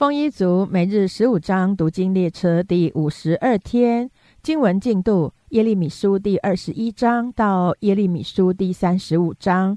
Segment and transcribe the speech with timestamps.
[0.00, 4.10] 丰一族每日十五章读经列车第五十二天
[4.42, 9.76] 经文进度：耶利米书第二十一章到耶利米书第三十五章。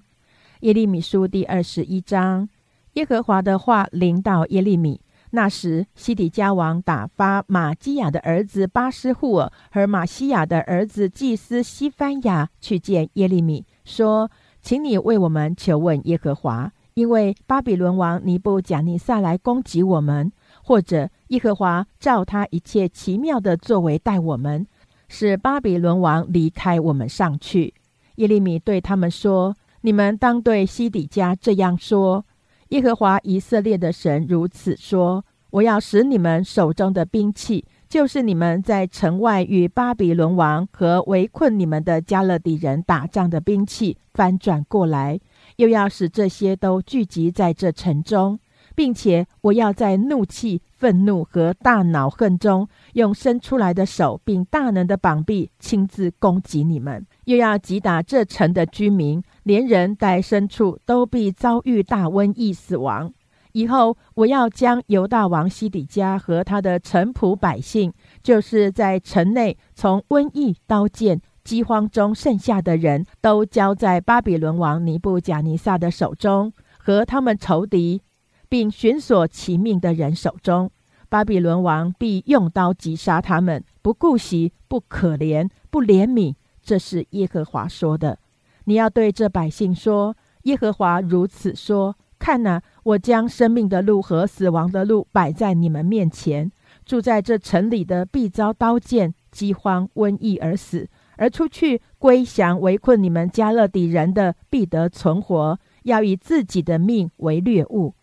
[0.61, 2.47] 耶利米书第二十一章，
[2.93, 5.01] 耶和华的话临到耶利米。
[5.31, 14.31] 那时，西底家王打发马基亚的儿子巴斯户尔和马西亚的儿子祭司西番雅去见耶利米，说
[14.63, 20.31] ：“请你为我们求问耶和华。”因为巴比伦王尼布贾尼撒来攻击我们，
[20.63, 24.67] 或者耶和华照他一切奇妙的作为待我们，
[25.07, 27.73] 使巴比伦王离开我们上去。
[28.17, 32.23] 耶利米对他们说：“你们当对西底家这样说：
[32.69, 45.19] 耶和华以色列的神如此说：我要使你们手中的兵器，就是你们在城外与巴比伦王和围困你们的加勒底人打仗的兵器，翻转过来。”
[45.57, 48.39] 又要使这些都聚集在这城中，
[48.75, 63.13] 并且我要在怒气、愤怒和大恼恨中，用伸出来的手并大能的膀臂亲自攻击你们；又要击打这城的居民，连人带牲畜都必遭遇大瘟疫死亡。
[63.51, 71.21] 以后我要将犹大王西底家和他的臣仆百姓，就是在城内从瘟疫、刀剑。
[71.43, 78.01] 饥荒中剩下的人都交在巴比伦王尼布贾尼撒的手中，和他们仇敌，
[78.47, 80.71] 并寻索其命的人手中。
[81.09, 86.33] 巴比伦王必用刀击杀他们，不顾惜，不可怜，不怜悯。
[86.63, 88.17] 这是耶和华说的。
[88.63, 96.49] 你要对这百姓说：耶和华如此说：看哪，我将生命的路和死亡的路摆在你们面前。
[96.85, 100.89] 住在这城里的必遭刀剑、饥荒、瘟疫而死。
[101.17, 107.95] 而出去归降围困你们加勒底人的，必得存活，要以自己的命为掠物。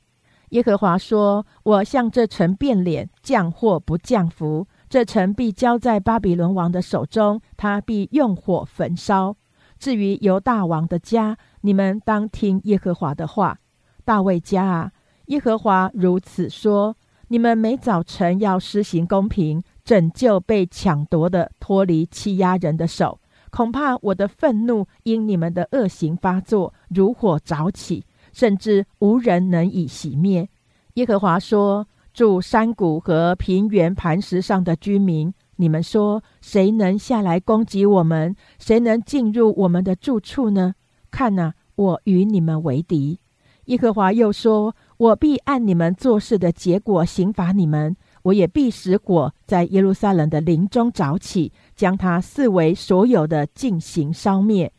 [0.50, 4.66] 耶和华说：“我向这城变脸，降祸不降福。
[4.88, 9.36] 这城必交在巴比伦王的手中，他必用火焚烧。
[9.78, 13.58] 至于犹大王的家，你们当听耶和华的话。
[14.04, 14.92] 大卫家啊，
[15.26, 16.96] 耶和华如此说：
[17.28, 23.18] 你们每早晨要施行公平。”拯救被抢夺的，脱离欺压人的手。
[23.50, 30.48] 恐怕我的愤怒因你们的恶行发作，如火早起，甚至无人能以熄灭。
[30.94, 38.36] 耶和华说：“住山谷和平原磐石上的居民，你们说，谁能下来攻击我们？
[38.60, 40.76] 谁能进入我们的住处呢？
[41.10, 43.18] 看哪，我与你们为敌。”
[43.66, 54.72] 耶和华又说：“我必按你们做事的结果刑罚你们。”我也必使火在耶路撒冷的林中着起，将它四围所有的进行烧灭。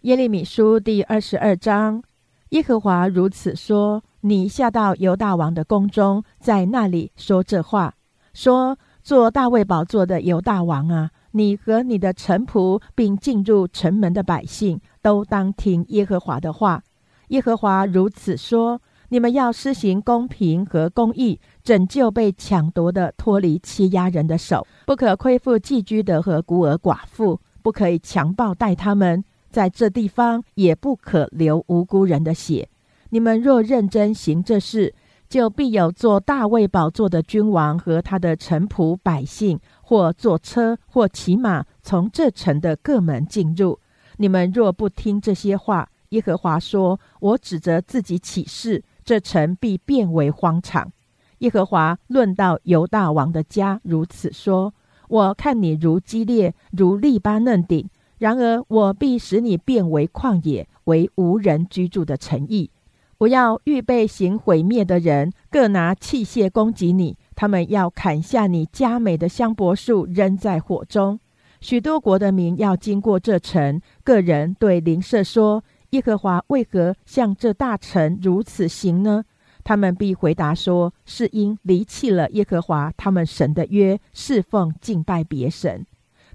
[0.00, 2.02] 耶利米书第二十二章，
[2.50, 7.94] 耶和华如此说：你下到犹大王的宫中，在那里说这话，
[8.32, 16.82] 说：做大卫宝座的犹大王啊，你和你的臣仆，并进入城门的百姓，都当听耶和华的话。
[17.28, 18.80] 耶和华如此说。
[19.14, 29.22] 你们要施行公平和公义，拯救被抢夺的，脱离欺压人的手，不可亏负寄居的和孤儿寡妇，不可以强暴待他们，
[29.52, 32.68] 在这地方也不可流无辜人的血。
[33.10, 34.92] 你们若认真行这事，
[35.28, 43.78] 就必有做大卫宝座的君王和他的臣仆百姓，或坐车或骑马，从这城的各门进入。
[44.16, 50.92] 你们若不听这些话，耶和华说：“我指着自己起誓。”这城必变为荒场。
[51.38, 54.72] 耶和华论到犹大王的家，如此说：
[55.08, 57.88] 我看你如激烈，如利巴嫩顶；
[58.18, 62.70] 然而我必使你变为旷野，为无人居住的城邑。
[63.18, 67.16] 我要预备行毁灭的人，各拿器械攻击你。
[67.34, 71.20] 他们要砍下你佳美的香柏树，扔在火中。
[71.60, 75.62] 许多国的民要经过这城，个人对邻舍说。
[75.94, 79.22] 耶和华为何向这大臣如此行呢？
[79.62, 85.86] 他们必回答说：是因离弃了耶和华他们神的约，侍奉敬拜别神。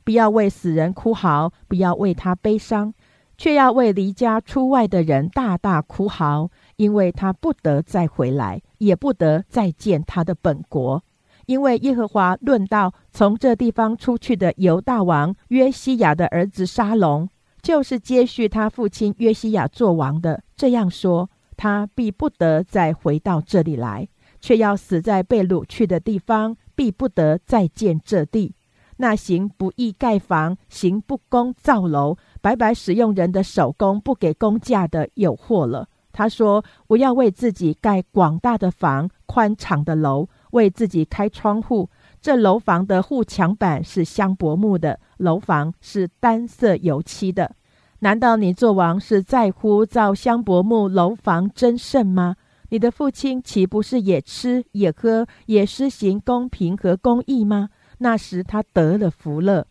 [0.06, 2.94] 不要为死人哭嚎，不要为他悲伤，
[3.38, 11.04] 却要为离家出外的人大大哭嚎，因为他不得再回来，也不得再见他的本国。
[11.48, 17.28] 因为耶和华论到从这地方出去的犹大王约西亚的儿子沙龙。
[17.62, 24.08] 就是接续他父亲约西亚做王的，这样说，他必不得再回到这里来，
[24.40, 28.56] 却要死在被掳去的地方，必不得再见这地。
[28.98, 35.88] 那行不义盖房、行不公造楼、白白使用人的手工、不给工价的，有祸了。
[36.12, 41.90] 他说：“我要为自己盖广大的房、宽敞的楼，为自己开窗户。
[42.22, 47.56] 这楼房的护墙板是香柏木的，楼房是单色油漆的。
[48.00, 52.36] 难道你做王是在乎造香柏木楼房真甚吗？
[52.70, 57.70] 你的父亲岂不是也吃也喝也施行公平和公义吗？
[57.98, 59.66] 那时他得了福乐，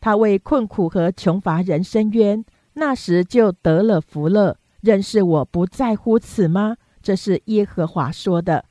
[0.00, 2.44] 他为困苦和穷乏人伸冤，
[2.74, 4.56] 那时就得了福乐。
[4.80, 6.76] 认识我不在乎此吗？
[7.02, 8.64] 这是耶和华说的。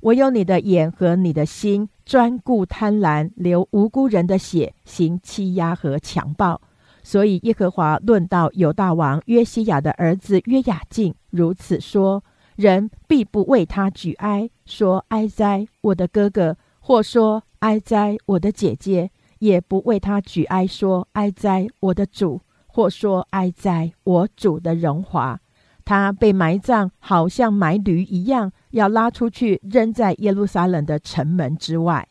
[0.00, 6.60] 我有你的眼和你的心，专顾贪婪，流无辜人的血，行欺压和强暴。
[7.02, 12.24] 所以耶和华论到犹大王约西亚的儿子约雅敬，如此说：
[12.56, 25.38] 人必不为他举哀，说哀哉，我的哥哥；或说哀哉，我的姐姐，也不为他举哀，说哀哉，我的主；或说哀哉，我主的荣华。
[25.84, 32.06] 他被埋葬，好像埋驴一样，要拉出去扔在耶路撒冷的城门之外。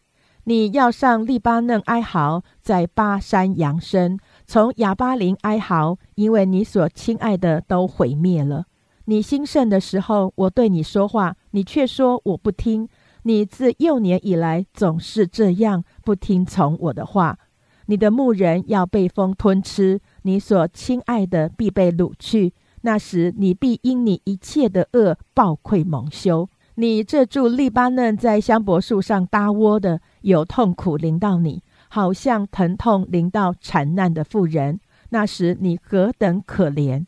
[0.46, 8.66] 你要上利巴嫩哀嚎，在巴山扬声，从亚巴林哀嚎，因为你所亲爱的都毁灭了。
[9.06, 12.88] 你兴盛的时候，我对你说话，你却说我不听。
[13.24, 17.38] 你自幼年以来总是这样，不听从我的话。
[17.86, 22.54] 你的牧人要被风吞吃，你所亲爱的必被掳去。
[22.82, 26.50] 那时，你必因你一切的恶暴愧蒙羞。
[26.76, 34.80] 你这住利巴嫩在香柏树上搭窝的，有痛苦临到你，好像疼痛临到惨难的妇人。
[35.10, 37.06] 那时，你何等可怜！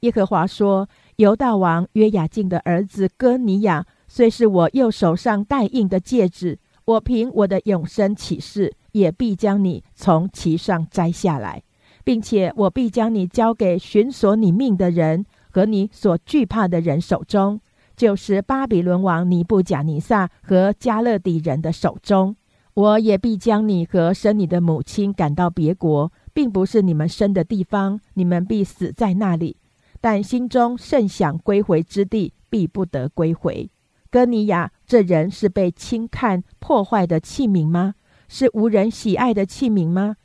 [0.00, 11.62] 耶和华说：“犹大王约雅敬的儿子哥尼亚，虽是我右手上戴印的戒指，我凭我的永生起誓，也必将你从其上摘下来。”
[12.04, 17.60] 并且我必将你交给寻索你命的人和你所惧怕的人手中，
[17.96, 22.36] 就是巴比伦王尼布贾尼撒和加勒底人的手中。
[22.74, 29.56] 我也必将你和生你的母亲赶到别国，并不是你们生的地方，你们必死在那里。
[30.00, 33.70] 但心中甚想归回之地，必不得归回。
[34.10, 37.94] 哥尼亚这人是被轻看破坏的器皿吗？
[38.28, 40.16] 是无人喜爱的器皿吗？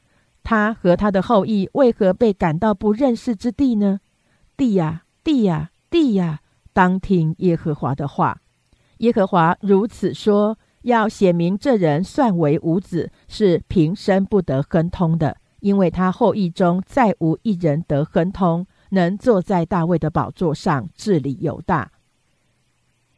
[0.44, 4.02] 他和他的后裔为何被赶到不认识之地呢？
[4.58, 6.42] 地呀，地呀，地呀！
[6.74, 8.42] 当听耶和华的话。
[8.98, 21.92] 耶和华如此说：要写明这人算为无子，是平生不得亨通的，因为他后裔中再无一人得亨通，能坐在大卫的宝座上治理犹大。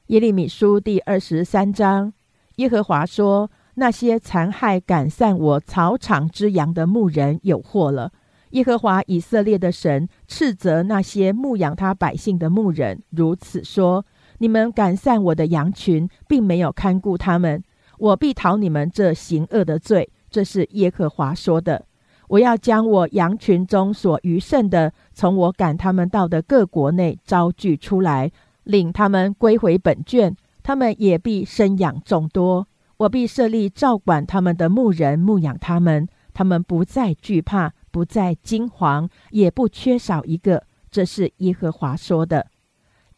[0.08, 2.14] 耶利米书第二十三章，
[2.58, 3.50] 耶和华说。
[3.76, 8.12] 那些残害赶散我草场之羊的牧人有祸了。
[8.54, 14.06] 耶和华以色列的神斥责那些牧养他百姓的牧人，如此说：
[14.38, 17.64] 你们赶散我的羊群，并没有看顾他们，
[17.98, 20.10] 我必讨你们这行恶的罪。
[20.30, 21.86] 这是耶和华说的。
[22.28, 28.32] 我要将我羊群中所余剩的，从我赶他们到的各国内招聚出来，
[28.64, 32.68] 领他们归回本卷，他们也必生养众多。
[32.98, 40.64] 我必设立照管他们的牧人，牧养他们，他们不再惧怕，不再惊惶，也不缺少一个。
[40.90, 42.48] 这是耶和华说的。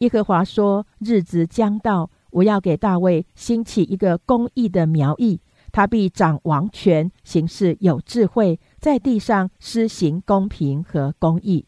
[0.00, 5.40] 耶和华说：“日子将到，我要给大卫兴起一个公义的苗裔，
[5.72, 11.64] 他必掌王权，行事有智慧，在地上施行公平和公义。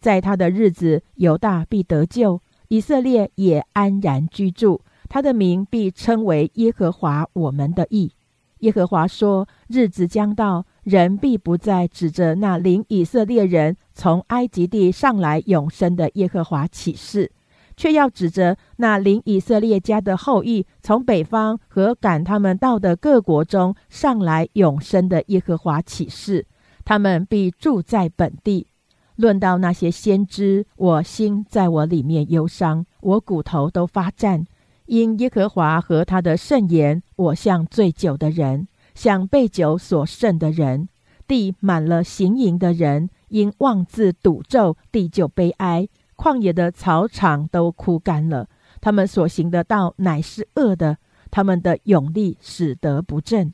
[0.00, 8.12] 在他的日子，犹大必得救，以色列也安然居住。”他的名必称为耶和华我们的义。
[8.58, 17.30] 耶和华说：“日子将到，人必不再指着那领以色列人从埃及地上来永生的耶和华起誓，
[17.76, 26.46] 却要指着那领以色列家的后裔从北方和赶他们到的各国中上来永生的耶和华起誓。
[26.86, 28.68] 他们必住在本地。
[29.16, 34.46] 论到那些先知，我心在我里面忧伤，我骨头都发战。”
[34.86, 38.68] 因耶和华和他的圣言，我像醉酒的人，
[38.98, 40.88] 像被酒所胜的人。
[41.28, 45.88] 地满了行淫的人，因妄自赌咒，地就悲哀。
[46.16, 48.48] 旷野的草场都枯干了。
[48.80, 50.96] 他们所行的道乃是恶的，
[51.30, 53.52] 他们的勇力使得不正。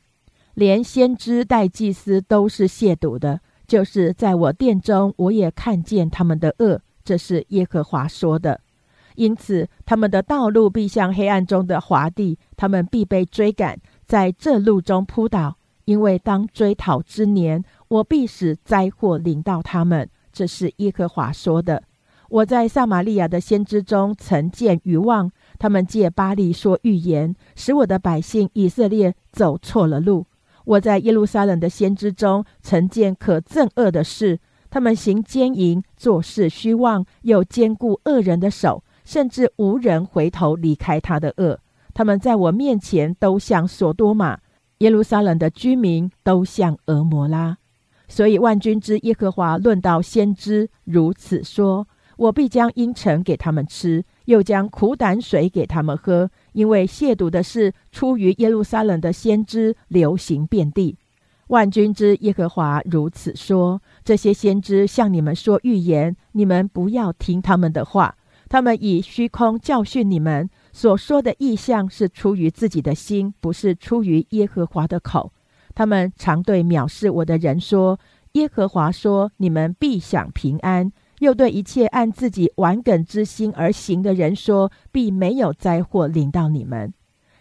[0.55, 3.41] 连先知带祭司都是亵渎的。
[3.67, 6.81] 就是在我殿中，我也看见他们的恶。
[7.03, 8.61] 这是耶和华说的。
[9.15, 15.57] 因此，他们的道路必像黑暗中的华地，他们必被追赶，在这路中扑倒。
[15.85, 20.09] 因为当追讨之年，我必使灾祸临到他们。
[20.33, 21.83] 这是耶和华说的。
[22.27, 30.25] 我在撒玛利亚的先知中曾见愚妄，他们借巴利说预言，使我的百姓以色列走错了路。
[30.65, 34.39] 我在耶路撒冷的先知中曾见可憎恶的事，
[34.71, 41.59] 他们行奸淫，做事虚妄，又兼顾恶人的手，甚至无人回头离开他的恶。
[41.95, 44.37] 他们在我面前都像索多玛，
[44.79, 47.57] 耶路撒冷的居民都像俄摩拉。
[48.07, 51.87] 所以万军之耶和华论到先知如此说：
[52.17, 56.29] 我必将阴沉给他们吃，又将苦胆水给他们喝。
[56.51, 60.97] 因为亵渎的事出于耶路撒冷的先知，流行遍地。
[61.47, 68.17] 万军之耶和华如此说：这些先知向你们说预言，你们不要听他们的话。
[68.47, 75.31] 他们以虚空教训你们，所说的意象是出于自己的心，不是出于耶和华的口。
[75.73, 77.97] 他们常对藐视我的人说：
[78.33, 80.91] 耶和华说，你们必享平安。
[81.19, 86.93] 又对一切按自己顽梗之心而行的人说：“必没有灾祸临到你们。”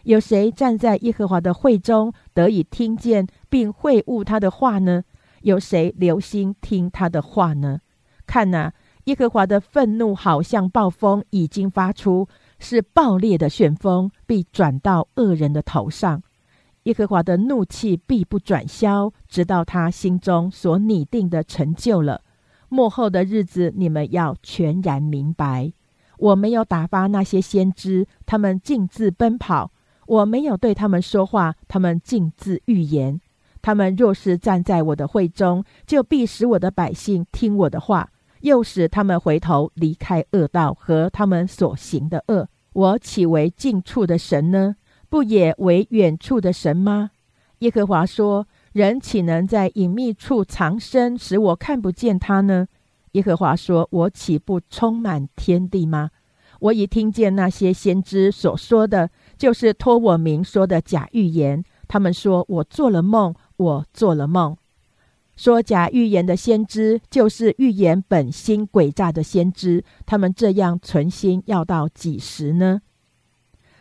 [0.04, 5.02] 有谁站在耶和华的会中得以听见并会悟他的话呢？
[5.42, 7.80] 有谁留心听他的话呢？
[8.28, 8.70] 看呐，
[9.06, 12.28] 耶和华的愤怒好像暴风已经发出，
[12.64, 16.22] 是暴烈的旋风，必转到恶人的头上。
[16.84, 22.22] 耶和华的怒气必不转消，直到他心中所拟定的成就了。
[22.68, 25.72] 幕后的日子，你们要全然明白。
[26.18, 29.70] 我没有打发那些先知，他们径自奔跑；
[30.06, 33.20] 我没有对他们说话，他们径自预言。
[33.62, 38.10] 他们若是站在我的会中，就必使我的百姓听我的话，
[38.42, 42.46] 又使他们回头离开恶道和他们所行的恶。
[42.74, 44.76] 我岂为近处的神呢？
[45.08, 47.10] 不也为远处的神吗？
[47.60, 48.46] 耶和华说。
[48.74, 52.66] 人岂能在隐秘处藏身，使我看不见他呢？
[53.12, 56.10] 耶和华说：“我岂不充满天地吗？
[56.58, 61.62] 我已听见那些先知所说的，就是托我名说的假预言。
[61.86, 64.56] 他们说我做了梦，我做了梦。
[65.36, 69.84] 说假预言的先知，就是预言本心诡诈的先知。
[70.06, 72.80] 他们这样存心，要到几时呢？”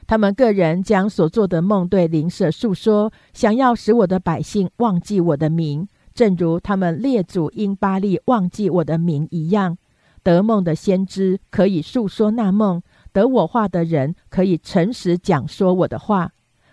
[0.05, 9.77] 他们个人将所做的梦对邻舍诉说，想要使我的百姓忘记我的名，正如他们列祖因巴利忘记我的名一样。
[10.21, 12.81] 得梦的先知可以诉说那梦，
[13.13, 16.31] 得我话的人可以诚实讲说我的话。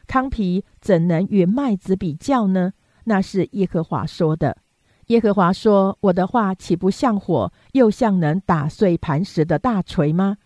[0.08, 2.72] 糠皮怎能与麦子比较呢？
[3.04, 4.56] 那是耶和华说的。
[5.10, 10.38] 耶和华说：“我的话岂不像火，又像能打碎磐石的大锤吗？”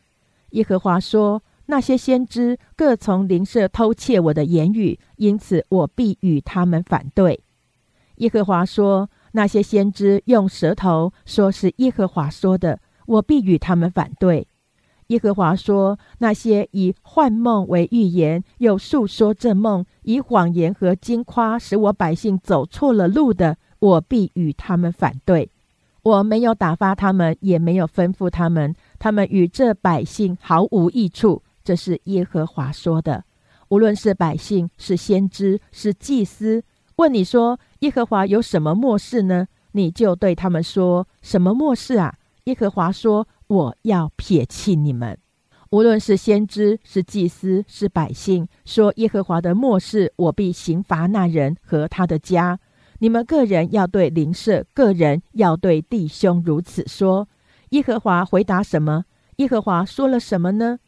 [0.53, 1.43] 耶和华说。
[1.67, 7.41] 那些先知各从邻舍偷窃我的言语，因此我必与他们反对。
[8.17, 14.47] 耶和华说：“那些先知用舌头说是耶和华说的，我必与他们反对。”
[15.09, 25.51] 耶和华说：“那些以幻梦为预言，又述说这梦，以谎言和金夸使我百姓走错了路的，我必与他们反对。
[26.03, 33.25] 我没有打发他们，也没有吩咐他们，他们与这百姓毫无益处。”这是耶和华说的。
[33.69, 36.63] 无论是百姓，是先知，是祭司，
[36.97, 39.47] 问你说耶和华有什么末世呢？
[39.73, 42.15] 你就对他们说：什么末世啊？
[42.45, 45.19] 耶和华说：我要撇弃你们。
[45.71, 52.59] 无论是先知，是祭司，是百姓，说耶和华的末世，我必刑罚那人和他的家。
[53.05, 57.29] 你们个人要对邻舍，个人要对弟兄如此说。
[57.69, 59.05] 耶和华回答什么？
[59.37, 60.79] 耶和华说了什么呢？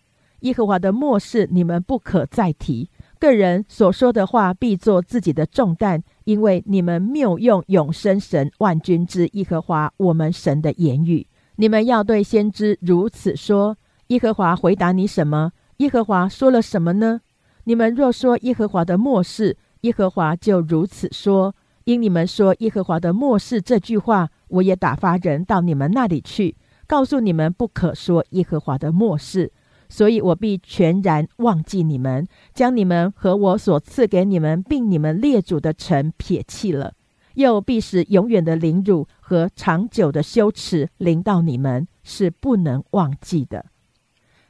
[0.40, 2.88] 耶和华的末世，你们不可再提。
[3.18, 11.26] 个人所说的话，必作自己的重担，因为你们谬用永生神万军之耶和华我们神的言语。
[11.56, 15.52] 你们要对先知如此说：耶和华回答你什么？
[15.76, 17.20] 耶和华说了什么呢？
[17.64, 21.54] 你们若说耶和华的末世，耶和华就如此说：
[21.86, 26.56] 因你们说耶和华的末世这句话，我也打发人到你们那里去，
[26.88, 29.52] 告诉你们不可说耶和华的末世。
[29.88, 36.92] 所以我必全然忘记你们，将你们和我所赐给你们并你们列祖的城撇弃了，
[37.34, 43.64] 又必使永远的凌辱和长久的羞耻临到你们，是不能忘记的。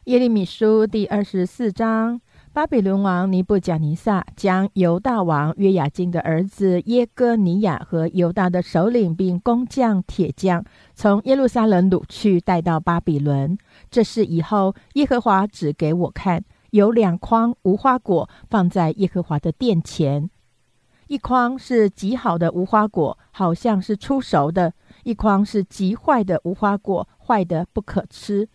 [0.04, 2.18] 耶利米书第二十四章。
[2.56, 13.58] 巴比伦王尼布贾尼撒将犹大王约雅金的儿子耶哥尼亚和犹大的首领并工匠、铁匠从耶路撒冷掳去，带到巴比伦。
[13.90, 20.30] 这事以后，耶和华指给我看，有两筐无花果放在耶和华的殿前，
[21.08, 24.70] 一筐是极好的无花果，好像是出熟的；
[25.04, 28.48] 一筐是极坏的无花果，坏的不可吃。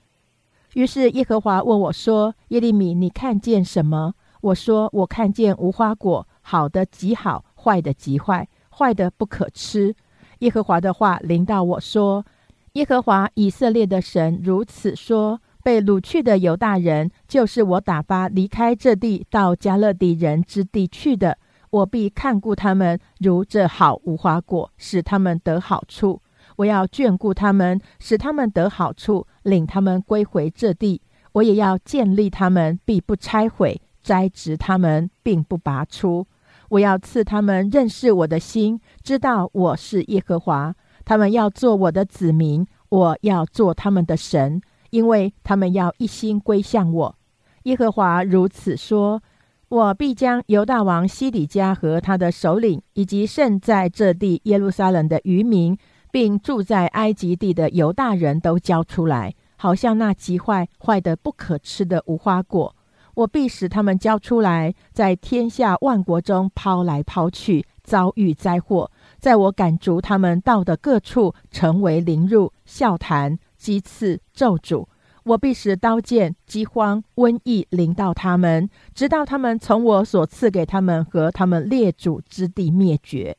[0.73, 9.93] 于是耶和华问我说：“耶利米，你看见什么？”我说：“我看见无花果，好的极好，坏的极坏，坏的不可吃。”
[10.39, 12.25] 耶和华的话临到我说
[12.73, 21.37] ：“耶和华以色列的神如此说：被掳去的犹大人，就是我打发离开这地到加勒底人之地去的，
[21.69, 26.21] 我必看顾他们如这好无花果，使他们得好处。”
[26.57, 31.01] 我要眷顾他们，使他们得好处，领他们归回这地。
[31.33, 36.27] 我也要建立他们，必不拆毁；栽植他们，并不拔出。
[36.69, 40.75] 我要赐他们认识我的心，知道我是耶和华。
[41.03, 47.15] 他们要做我的子民，我要做他们的神，因为他们要一心归向我。
[47.63, 49.21] 耶和华如此说：
[49.69, 55.77] 我必将犹大王西底家和他的首领，以及剩在这地耶路撒冷的渔民。
[56.11, 62.75] 并住在埃及地的犹大人都交出来，好像那极坏、坏的不可吃的无花果。
[63.13, 68.89] 我必使他们交出来，在天下万国中抛来抛去，遭遇灾祸。
[69.19, 74.87] 在我赶逐他们到的各处，成为凌辱、笑谈、讥刺、咒诅。
[75.23, 83.37] 我必使刀剑、饥荒、瘟疫临到他们，直到他们从我所赐给他们和他们列祖之地灭绝。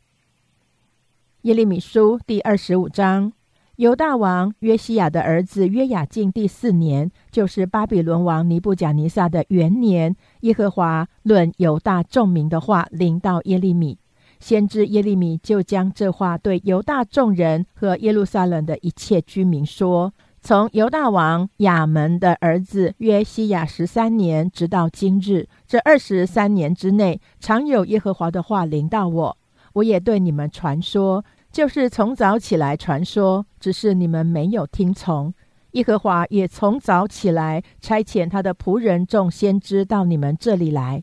[1.42, 3.32] 耶利米书第二十五章，
[3.74, 13.98] 犹大王约西亚的儿子约雅敬第四年，就是巴比伦王尼布甲尼撒的元年，耶和华论犹大众民的话临到耶利米，
[14.38, 29.36] 先知耶利米就将这话对犹大众人和耶路撒冷的一切居民说：从犹大王亚门的儿子约西亚十三年，直到今日，这二十三年之内，常有耶和华的话临到我。
[29.74, 35.32] 我也对你们传说，就是从早起来传说，只是你们没有听从。
[35.72, 41.02] 耶和华也从早起来差遣他的仆人众先知到你们这里来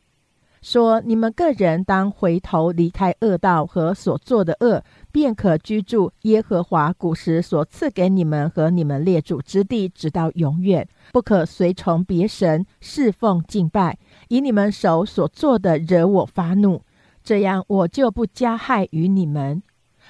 [0.61, 10.87] 说：你们个人当回头离开恶道和所做的恶，便可居住耶和华古时所赐给你们和你们列祖之地，直到永远。
[11.13, 16.81] 不可随从别神侍奉敬拜，以你们手所做的惹我发怒。
[17.29, 19.61] 这样我就不加害于你们。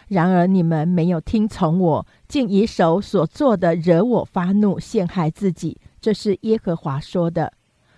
[0.08, 5.78] 然而你们没有听从我，竟以手所做的惹我发怒，陷害自己。
[6.00, 7.52] 这是耶和华说的。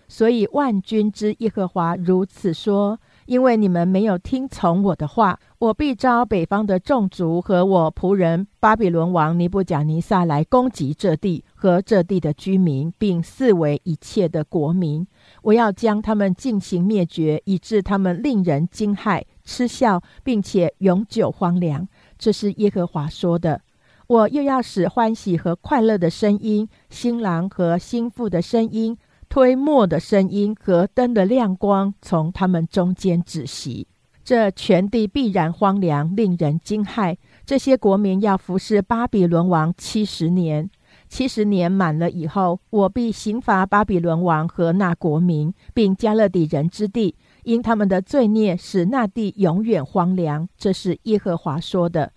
[0.07, 2.99] 所以万军之耶和华如此说。
[3.27, 15.05] 因为你们没有听从我的话，我必招北方的众族和我仆人巴比伦王尼布甲尼撒来攻击这地和这地的居民，并四围一切的国民。
[15.41, 21.87] 我要将他们进行灭绝，以致他们令人惊骇、嗤笑，并且永久荒凉。
[22.17, 23.61] 这是耶和华说的。
[24.07, 28.97] 我又要使欢喜和快乐的声音、新郎和新妇的声音。
[29.29, 33.87] 推磨的声音和灯的亮光从他们中间止息，
[34.25, 37.15] 这全地必然荒凉，令人惊骇。
[37.45, 40.69] 这些国民要服侍巴比伦王七十年，
[41.11, 50.47] 七十年满了以后，我必刑罚巴比伦王和那国民，并加勒底人之地，因他们的罪孽使那地永远荒凉。
[50.57, 52.13] 这是耶和华说的。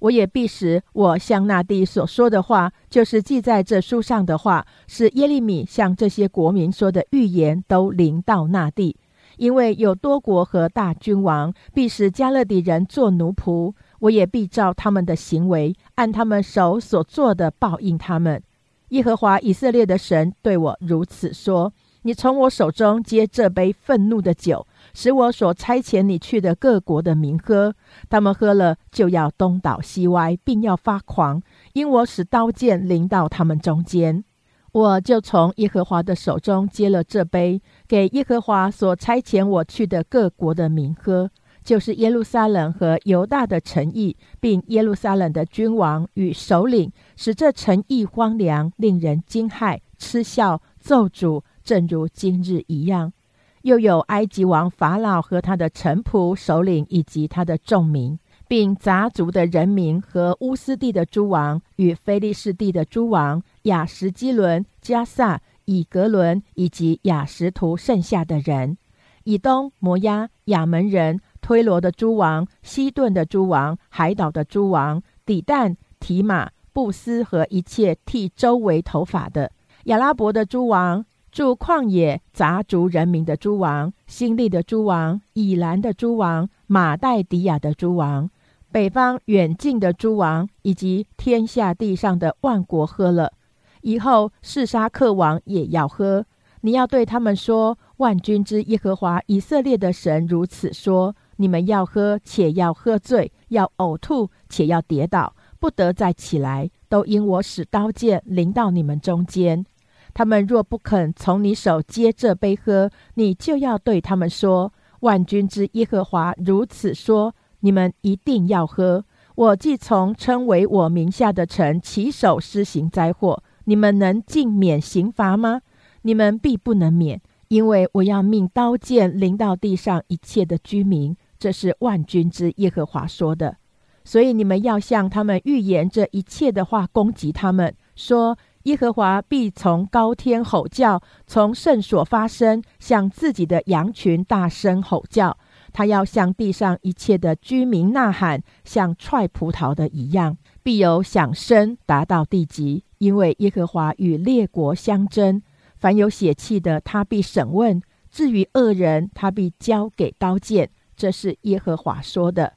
[0.00, 8.96] 我也必使我向那地所说的话，就是记在这书上的话，是耶利米向这些国民说的预言，都临到那地。
[9.36, 13.74] 因为有多国和大君王，必使加勒底人做奴仆。
[14.00, 18.42] 我也必照他们的行为，按他们手所做的报应他们。
[18.90, 24.66] 耶和华以色列的神对我如此说：你从我手中接这杯愤怒的酒。
[24.94, 27.74] 使我所差遣你去的各国的民喝，
[28.08, 31.40] 他们喝了就要东倒西歪，并要发狂，
[31.74, 34.24] 因我使刀剑临到他们中间。
[34.72, 41.30] 我就从耶和华的手中接了这杯，给耶和华所差遣我去的各国的民喝，
[41.68, 53.12] 就是耶路撒冷和犹大的诚意，并耶路撒冷的君王与首领，使这诚意荒凉，令人惊骇、嗤笑、咒诅，正如今日一样。
[53.60, 68.78] 又有埃及王法老和他的臣仆、首领以及他的众民，并杂族的人民和乌斯地的诸王与菲利士地的诸王、亚什基伦、加萨、以格伦以及亚什图剩下的人，
[69.24, 79.52] 以东、摩押、亚门人、推罗的诸王、西顿的诸王、海岛的诸王、底旦、提马、布斯和一切剃周围头发的
[79.84, 81.04] 亚拉伯的诸王。
[81.30, 88.30] 住旷野杂族人民的诸王，新利的诸王，以兰的诸王，马代迪亚的诸王，
[88.72, 93.34] 北方远近的诸王，以及天下地上的万国喝了，
[93.82, 96.24] 以后示沙克王也要喝。
[96.62, 109.64] 你要对他们说：万军之耶和华以色列的神如此说：你们要喝，且要喝醉，要呕吐，且要跌倒，不得再起来，都因我使刀剑临到你们中间。
[110.12, 119.04] 他们若不肯从你手接这杯喝，你就要对他们说：万军之耶和华如此说：你们一定要喝。
[119.36, 125.60] 我既从称为我名下的城起手施行灾祸，你们能尽免刑罚吗？
[126.02, 131.16] 你们必不能免，因为我要命刀剑临到地上一切的居民。
[131.38, 133.56] 这是万军之耶和华说的。
[134.04, 145.36] 所以你们要向他们预言这一切的话，攻击他们，说耶和华必从高天吼叫，从圣所发声，向自己的羊群大声吼叫。
[145.70, 152.84] 他要向地上一切的居民呐喊，像踹葡萄的一样，必有响声达到地极。
[152.96, 155.42] 因为耶和华与列国相争，
[155.76, 160.70] 凡有血气的，他必审问；至于恶人，他必交给刀剑。
[160.98, 162.52] 这是耶和华说的。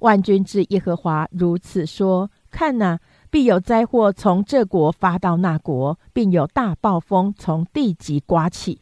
[0.00, 8.80] 万军之耶和华如此说：看哪，必有灾祸从这国发到那国，并有大暴风从地极刮起。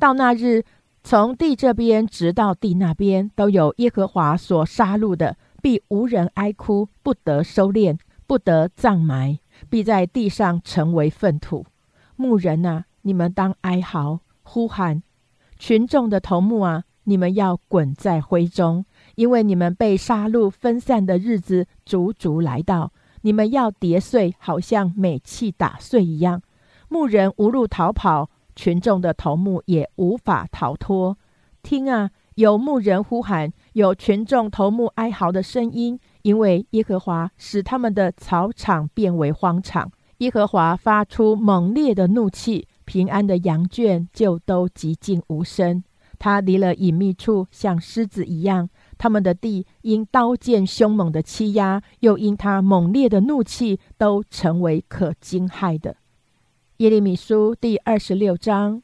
[0.00, 0.64] 到那日。
[1.08, 9.38] 从地这边直到地那边，都有耶和华所杀戮的，必无人哀哭，不得收敛，不得葬埋，
[9.70, 11.64] 必在地上成为粪土。
[12.16, 15.00] 牧人啊，你们当哀嚎呼喊；
[15.60, 18.84] 群众的头目啊，你们要滚在灰中，
[19.16, 22.92] 因为你们被杀戮分散的日子足足来到，
[23.22, 26.42] 你们要跌碎，好像煤气打碎一样。
[26.88, 28.30] 牧人无路逃跑。
[28.58, 31.18] 群众的头目也无法逃脱。
[31.62, 39.92] 听啊，有牧人呼喊，有群众头目哀嚎的声音，因为耶和华使他们的草场变为荒场。
[40.18, 45.84] 耶和华发出猛烈的怒气，平安的羊圈就都寂静无声。
[46.18, 48.68] 他离了隐秘处，像狮子一样。
[48.98, 55.96] 他们的地因刀剑凶猛的欺压，又因他猛烈的怒气，都成为可惊骇的。
[56.78, 58.82] 耶利米书第二十六章，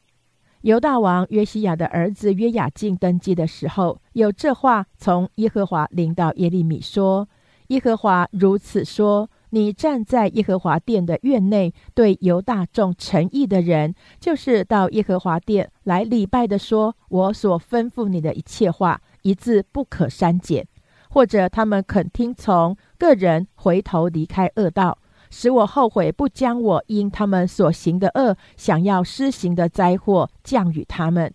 [0.62, 7.28] 犹大王约西亚的儿子约雅敬登基的时候，有这话从耶和华临到耶利米说
[7.68, 20.64] ：“耶和华如此说：你站在耶和华殿的院内，对犹大众诚意的人，就是到耶和华殿来礼拜的，说我所吩咐你的一切话，一字不可删减；
[21.10, 24.96] 或者他们肯听从，个人回头离开恶道。”
[25.28, 31.30] 使我后悔，不将我因他们所行的恶，想要施行的灾祸降与他们。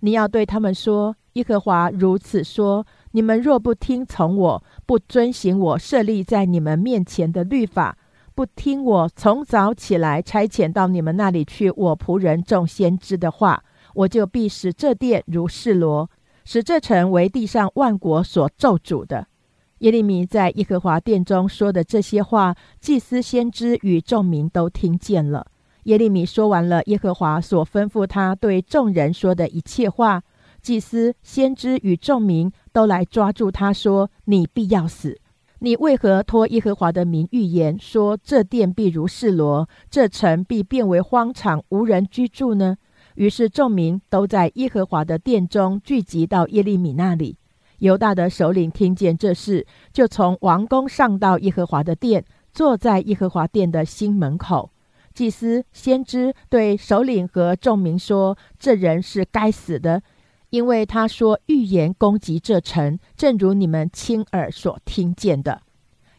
[0.00, 7.96] 你要对他们说：耶和华如此说：你们若不听从我，不遵行我设立在你们面前的律法，
[8.34, 13.62] 不听我从早起来差遣到你们那里去我仆人众先知的话，
[13.94, 16.10] 我就必使这殿如示罗，
[16.44, 19.26] 使这城为地上万国所咒诅的。
[19.78, 25.46] 耶利米在耶和华殿中说的这些话，祭司、先知与众民都听见了。
[25.84, 30.22] 耶利米说完了耶和华所吩咐他对众人说的一切话，
[30.60, 35.18] 祭司、先知与众民都来抓住他说：“你必要死！
[35.60, 42.76] 你为何托耶和华的名预言说这殿必如示罗，这城必变为荒场，无人居住呢？”
[43.14, 47.36] 于是众民都在耶和华的殿中聚集到耶利米那里。
[47.78, 54.70] 犹大的首领听见这事，就从王宫上到耶和华的殿，坐在耶和华殿的新门口。
[55.12, 60.02] 祭司、先知对首领和众民说：“这人是该死的，
[60.52, 65.62] 因为他说预言攻击这城，正如你们亲耳所听见的。”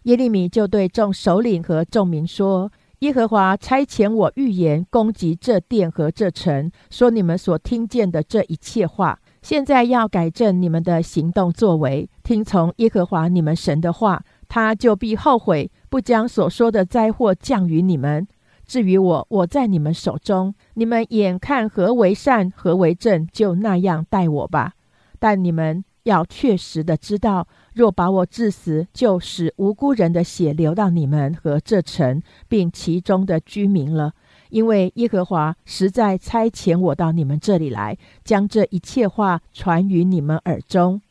[0.03, 18.25] 耶利米就对众首领和众民说：“耶和华差遣我预言攻击这殿和这城，说你们所听见的这一切话。”现在要改正你们的行动作为，听从耶和华你们神的话，他就必后悔，不将所说的灾祸降于你们。
[18.65, 24.73] 至于我，我在你们手中，你们眼看何为善，何为正，就那样待我吧。
[25.19, 34.13] 但你们要确实的知道，若把我致死，就使无辜人的血流到你们和这城，并其中的居民了。
[34.49, 41.02] 因为耶和华实在差遣我到你们这里来，将这一切话传于你们耳中。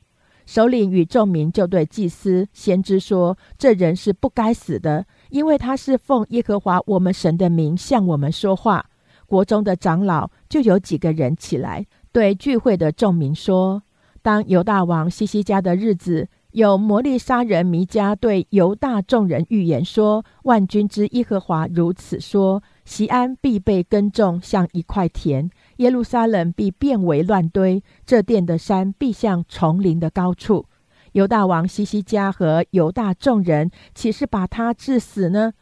[0.45, 8.87] 首领与众民就对祭司、先知说：“这人是不该死的，因为他是奉耶和华我们神的名向我们说话。”
[9.27, 13.83] 国中的长老就有几个人起来，对聚会的众民说
[14.21, 30.67] ：“当犹大王西西家的日子，有摩利沙人弥迦对犹大众人预言说：“万军之耶和华如此说：西安必被耕种，像一块田；耶路撒冷必变为乱堆，这殿的山必像丛林的高处。
[31.13, 35.53] 犹大王西西家和犹大众人岂是把他致死呢？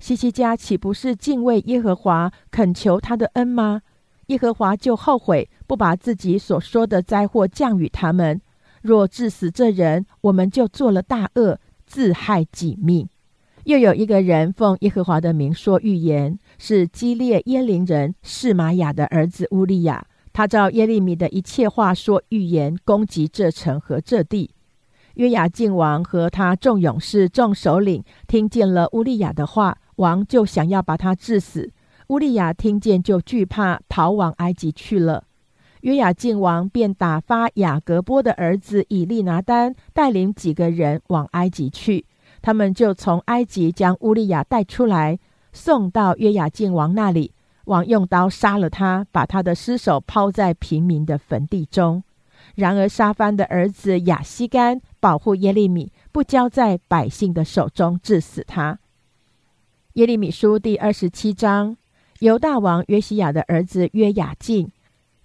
[0.00, 3.82] 西西家岂不是敬畏耶和华，恳求他的恩吗？
[4.28, 8.40] 耶和华就后悔，不把自己所说的灾祸降与他们。”
[8.80, 13.08] 若致死这人，我们就做了大恶，自害己命。
[13.64, 20.06] 又有一个人奉耶和华的名说预言，是基列耶林人示玛雅的儿子乌利亚。
[20.34, 24.53] 他照耶利米的一切话说预言，攻击这城和这地。
[25.14, 31.70] 约雅敬王和他众勇士、众首领听见了乌利亚的话，王就想要把他致死。
[32.08, 35.24] 乌利亚听见就惧怕，逃往埃及去了。
[35.82, 42.06] 约雅敬王便打发雅各波的儿子以利拿丹带领几个人往埃及去，
[42.42, 45.18] 他们就从埃及将乌利亚带出来，
[45.52, 47.32] 送到约雅敬王那里。
[47.66, 52.02] 王用刀杀了他，把他的尸首抛在平民的坟地中。
[52.54, 58.78] 然而沙番的儿子亚西干保护耶利米，不交在百姓的手中，致死他。
[59.94, 61.76] 耶利米书第二十七章，
[62.20, 64.70] 犹大王约西亚的儿子约雅敬。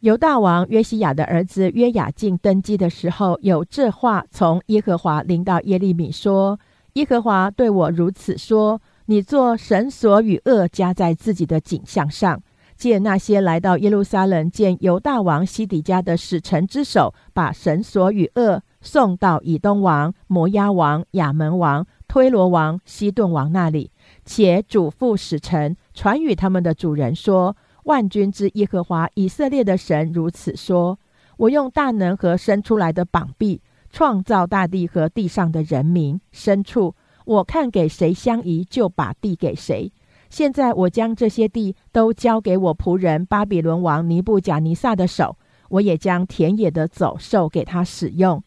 [0.02, 6.58] 犹大王约西亚的儿子约雅敬登基的时候，有这话从耶和华临到耶利米说
[6.94, 12.42] ：“耶和华对我如此说：你做神所与恶加在自己的景象上，
[12.80, 23.92] 借那些来到耶路撒冷见犹大王西底家的使臣之手，把神所与恶送到以东王、摩押王、亚门王、推罗王、西顿王那里，
[24.24, 31.00] 且嘱咐使臣传与他们的主人说。”万军之耶和华以色列的神如此说
[31.38, 36.94] ：“我用大能和伸出来的膀臂创造大地和地上的人民牲畜，
[37.26, 39.92] 我看给谁相宜，就把地给谁。
[40.30, 45.38] 现在我将这些地都交给我仆人巴比伦王尼布贾尼撒的手，
[45.70, 48.42] 我也将田野的走兽给他使用。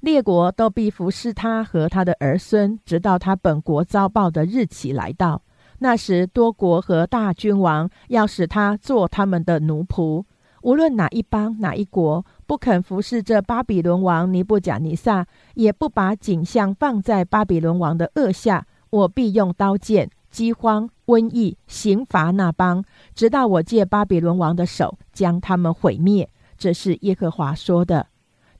[0.00, 5.42] 列国都必服侍他和他的儿孙，直到他本国遭报的日期来到。”
[5.80, 10.24] 那时，多国和大君王要使他做他们的奴仆。
[10.62, 15.24] 无论哪一邦、哪一国不肯服侍这巴比伦王尼布贾尼撒，
[15.54, 26.28] 也不把景象放在巴比伦王的恶下，我必用刀剑、饥荒、瘟疫刑罚那邦，直到我借巴比伦王的手将他们毁灭。
[26.58, 28.08] 这是耶和华说的。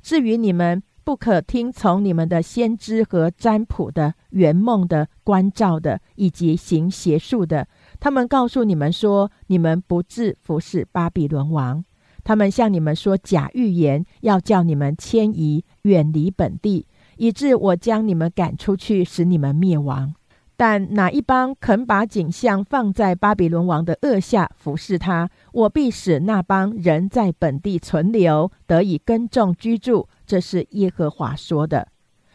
[0.01, 7.69] 至于你们，不可听从你们的先知和占卜的、圆梦的、关照的，以及行邪术的。
[8.01, 11.85] 他们告诉你们说，你们不治服侍巴比伦王。
[12.25, 16.87] 他们向你们说假预言，要叫你们迁移远离本地，
[17.19, 20.15] 以致我将你们赶出去，使你们灭亡。
[20.59, 30.09] 但哪一帮肯把景象放在巴比伦王的恶下服侍他，我必使那帮人在本地存留，得以耕种居住。
[30.27, 31.87] 这是耶和华说的，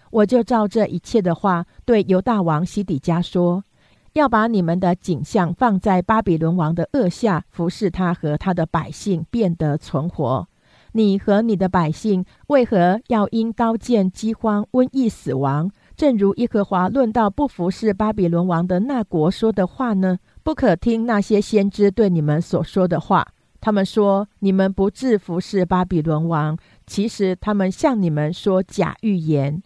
[0.09, 3.65] 我就照这一切的话对犹大王西底家说：
[4.13, 10.47] 要把你们的景象放在巴比伦王的恶下，服侍他和他的百姓，变得存活。
[10.93, 15.69] 你和你的百姓为何要因刀剑、饥荒、瘟疫死亡？
[15.95, 20.19] 正如耶和华论到不服侍巴比伦王的那国说的话呢？
[20.41, 23.27] 不可听那些先知对你们所说的话。
[23.61, 26.57] 他们说你们不制服侍巴比伦王。
[26.85, 29.63] 其实他们向你们说假预言，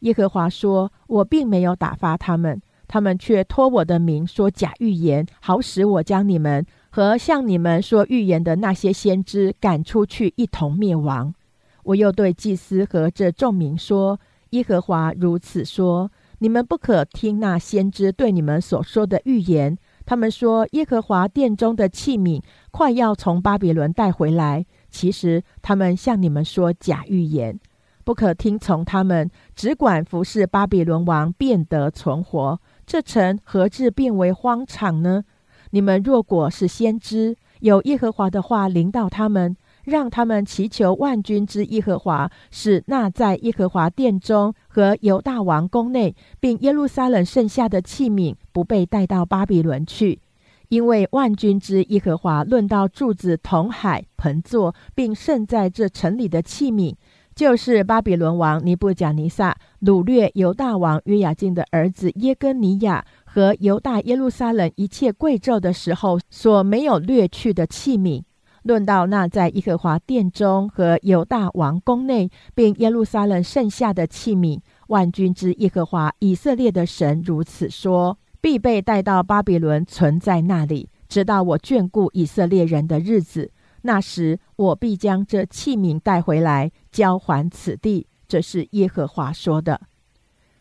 [0.00, 11.34] 耶和华说：“我并没有打发他们，他们却托我的名说假预言，好使我将你们和向你们说预言的那些先知赶出去，一同灭亡。”
[11.82, 14.20] 我又对祭司和这众民说
[14.52, 19.76] ：“耶和华如此说：你们不可听那先知对你们所说的预言。
[20.06, 27.58] 他们说耶和华殿中的器皿快要从巴比伦带回来。”其实他们向你们说假预言，
[28.04, 32.60] 不可听从他们，只管服侍巴比伦王，变得存活。
[32.84, 35.24] 这城何至变为荒场呢？
[35.70, 50.20] 你们若果是先知，有耶和华的话临到他们，让他们祈求万军之耶和华，使那在耶和华殿中和犹大王宫内，并耶路撒冷剩下的器皿，不被带到巴比伦去。
[50.68, 56.94] 因为万军之耶和华论到柱子、铜海、盆座，并盛在这城里的器皿，
[57.34, 68.22] 就是巴比伦王尼布甲尼撒掳掠犹大王约雅敬的儿子耶根尼亚和犹大耶路撒冷一切贵胄的时候所没有掠去的器皿。
[68.62, 74.60] 论到那在耶和华殿中和犹大王宫内，并耶路撒冷剩下的器皿。
[74.88, 83.50] 万军之耶和华以色列的神如此说：必被带到巴比伦，存在那里，直到我眷顾以色列人的日子。
[83.82, 88.06] 那时，我必将这器皿带回来，交还此地。
[88.28, 89.80] 这是耶和华说的。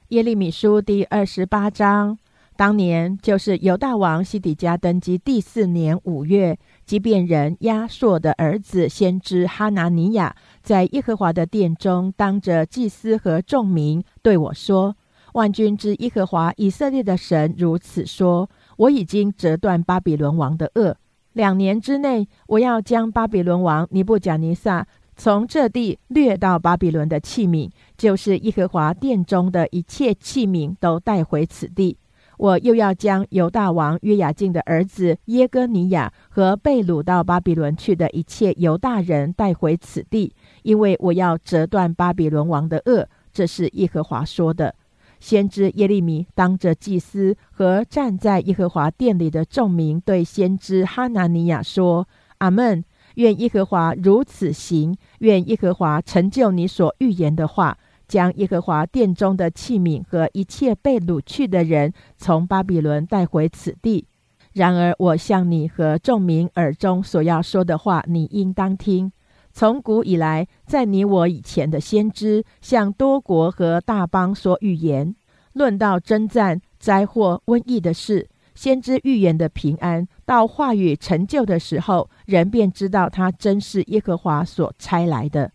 [0.07, 2.17] 耶利米书第二十八章。
[2.61, 14.95] 当年就是犹大王西底家登基第四年五月，即便人亚朔的儿子先知哈拿尼亚，在耶和华的殿中，当着祭司和众民对我说
[15.33, 18.47] ：“万军之耶和华以色列的神如此说：
[18.77, 20.95] 我已经折断巴比伦王的恶。
[21.33, 31.97] 两年之内，我要将巴比伦王尼布甲尼撒从这地掠到巴比伦的器皿，就是耶和华殿中的一切器皿，都带回此地。”
[32.41, 43.07] 我又要将犹大王约雅敬的儿子耶哥尼亚和被掳到巴比伦去的一切犹大人带回此地，因为我要折断巴比伦王的恶。
[43.31, 44.73] 这是耶和华说的。
[45.19, 52.07] 先知耶利米当着祭司和站在耶和华殿里的众民，对先知哈拿尼亚说
[52.39, 52.83] ：“阿门！
[53.15, 57.77] 愿耶和华如此行，愿耶和华成就你所预言的话。”
[58.11, 64.05] 将耶和华殿中的器皿和一切被掳去的人从巴比伦带回此地。
[64.51, 69.09] 然而，我向你和众民耳中所要说的话，你应当听。
[69.53, 75.15] 从古以来，在你我以前的先知向多国和大邦所预言，
[75.53, 85.49] 论到征战、灾祸、瘟疫的事，先知预言的平安，到话语成就的时候，人便知道他真是耶和华所差来的。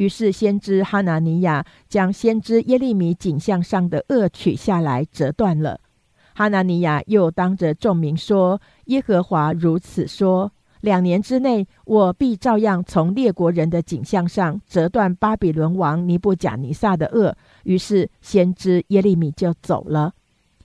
[0.00, 5.78] 于是，先知哈拿尼亚将先知耶利米颈项上的恶取下来，折断了。
[6.32, 20.14] 哈拿尼亚又当着众民说：“耶和华如此说：两年之内，我必照样从列国人的颈项上折断巴比伦王尼布甲尼撒的恶。”于是，先知耶利米就走了。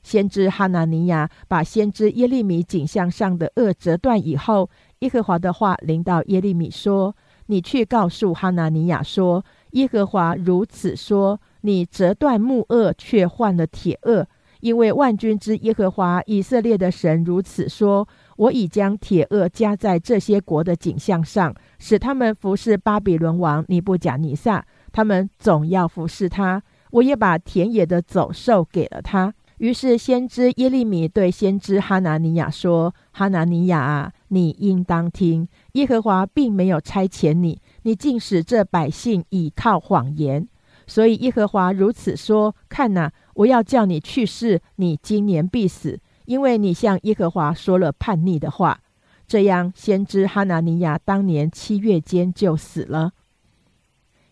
[0.01, 4.69] 先知哈拿尼亚把先知耶利米颈项上的恶折断以后，
[4.99, 7.13] 耶和华的话临到耶利米说。
[7.47, 14.25] 你去告诉哈拿尼亚说：“耶和华如此说：你折断木轭，却换了铁轭，
[14.61, 24.65] 因为万军之耶和华以色列的神如此说：我已将铁轭加在这些国的景象上，使他们服侍巴比伦王尼布甲尼撒。
[24.91, 26.63] 他们总要服侍他。
[26.91, 40.45] 我也把田野的走兽给了他。”于是先知耶利米对先知哈拿尼亚说：“哈拿尼亚啊，你应当听，耶和华并没有差遣你，你竟使这百姓倚靠谎言。
[40.87, 48.81] 所以耶和华如此说：看哪，我要叫你去世，你今年必死，因为你向耶和华说了叛逆的话。
[49.25, 53.13] 这样，先知哈拿尼亚当年七月间就死了。”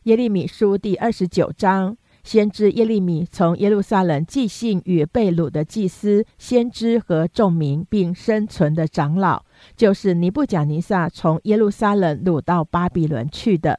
[0.03, 1.95] 耶利米书第二十九章。
[2.23, 9.43] 先知耶利米从耶路撒冷寄信与被掳的祭司、先知和众民，并生存的长老，
[9.75, 13.77] 就是尼布甲尼撒从耶路撒冷掳到巴比伦去的。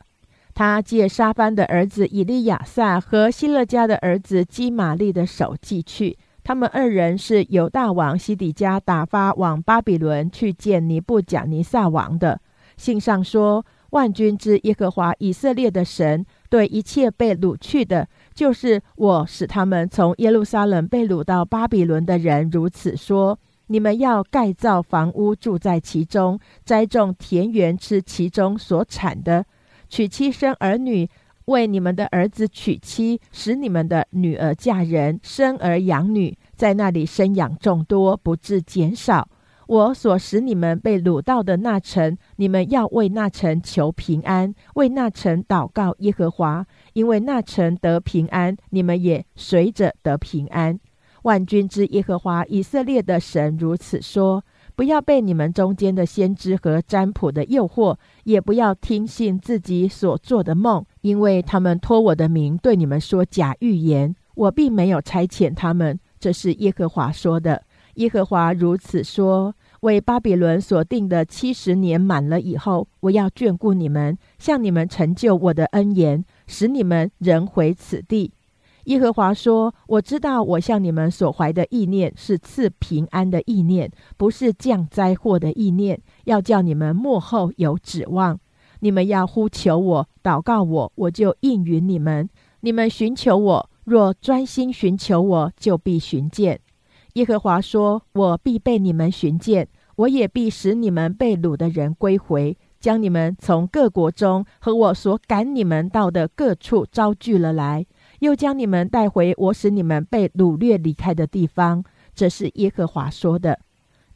[0.54, 6.16] 他借沙班的儿子以利亚撒和希勒家的儿子基玛利的手寄去。
[6.44, 12.38] 他们二人是犹大王西底家打发往巴比伦去见尼布甲尼撒王的。
[12.76, 29.44] 信上说：“万军之耶和华以色列的神对一切被掳去的。”就是我使他们从耶路撒冷被掳到巴比伦的人如此说：你们要盖造房屋，住在其中；栽种田园，吃其中所产的；
[29.88, 31.08] 娶妻生儿女，
[31.46, 39.28] 为你们的儿子娶妻，使你们的女儿嫁人，生儿养女，在那里生养众多，不致减少。
[39.66, 50.78] 我所使你们被掳到的那城，你们要为那城求平安，为那城祷告耶和华，因为那城得平安，你们也随着得平安。
[51.22, 54.44] 万军之耶和华以色列的神如此说：
[54.76, 65.98] 不要被你们中间的先知和占卜的诱惑，也不要听信自己所做的梦，因为他们托我的名对你们说假预言，我并没有差遣他们。
[66.20, 67.62] 这是耶和华说的。
[67.96, 78.32] 耶和华如此说：为巴比伦所定的七十年满了以后，我要眷顾你们，向你们成就我的恩言，使你们人回此地。
[78.84, 88.38] 耶和华说：我知道我向你们所怀的意念是赐平安的意念，不是降灾祸的意念，要叫你们幕后有指望。
[88.80, 92.28] 你们要呼求我，祷告我，我就应允你们。
[92.60, 96.60] 你们寻求我，若专心寻求我，就必寻见。
[97.14, 107.86] 耶和华说：“我必被你们寻见，我也必使你们被掳的人归回，将你们从各国中和我所赶你们到的各处招聚了来，
[108.18, 111.84] 又将你们带回我使你们被掳掠离开的地方。
[112.16, 113.60] 这是耶和华说的。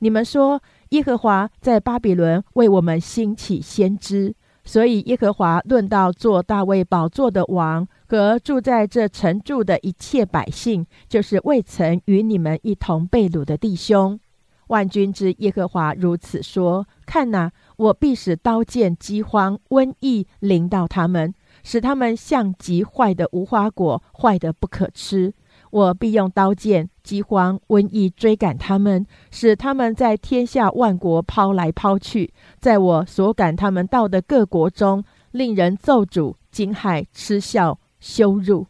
[0.00, 4.34] 你们说耶和华在巴比伦为我们兴起先知，
[4.68, 14.20] 所以耶和华论到做大卫宝座的王和住在这城住的一切百姓，就是未曾与你们一同被掳的弟兄。
[14.66, 21.32] 万军之耶和华如此说：看哪，我必使刀剑、饥荒、瘟疫临到他们，
[21.64, 25.32] 使他们像极坏的无花果，坏的不可吃。
[25.70, 32.30] 我必用刀剑、饥荒、瘟疫追赶他们，使他们在天下万国抛来抛去，
[32.60, 38.66] 在我所赶他们到的各国中，令人咒诅、惊骇、嗤笑、羞辱。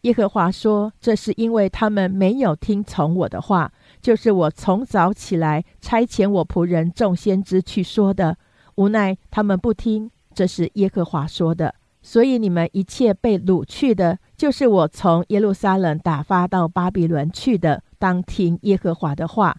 [0.00, 3.70] 耶和华说：“这是因为他们没有听从我的话，
[4.00, 8.38] 就是我从早起来差遣我仆人众先知去说的。
[8.76, 11.74] 无奈他们不听，这是耶和华说的。
[12.02, 19.56] 所以你们一切被掳去的。”就是我从耶路撒冷打发到巴比伦去的，当听耶和华的话。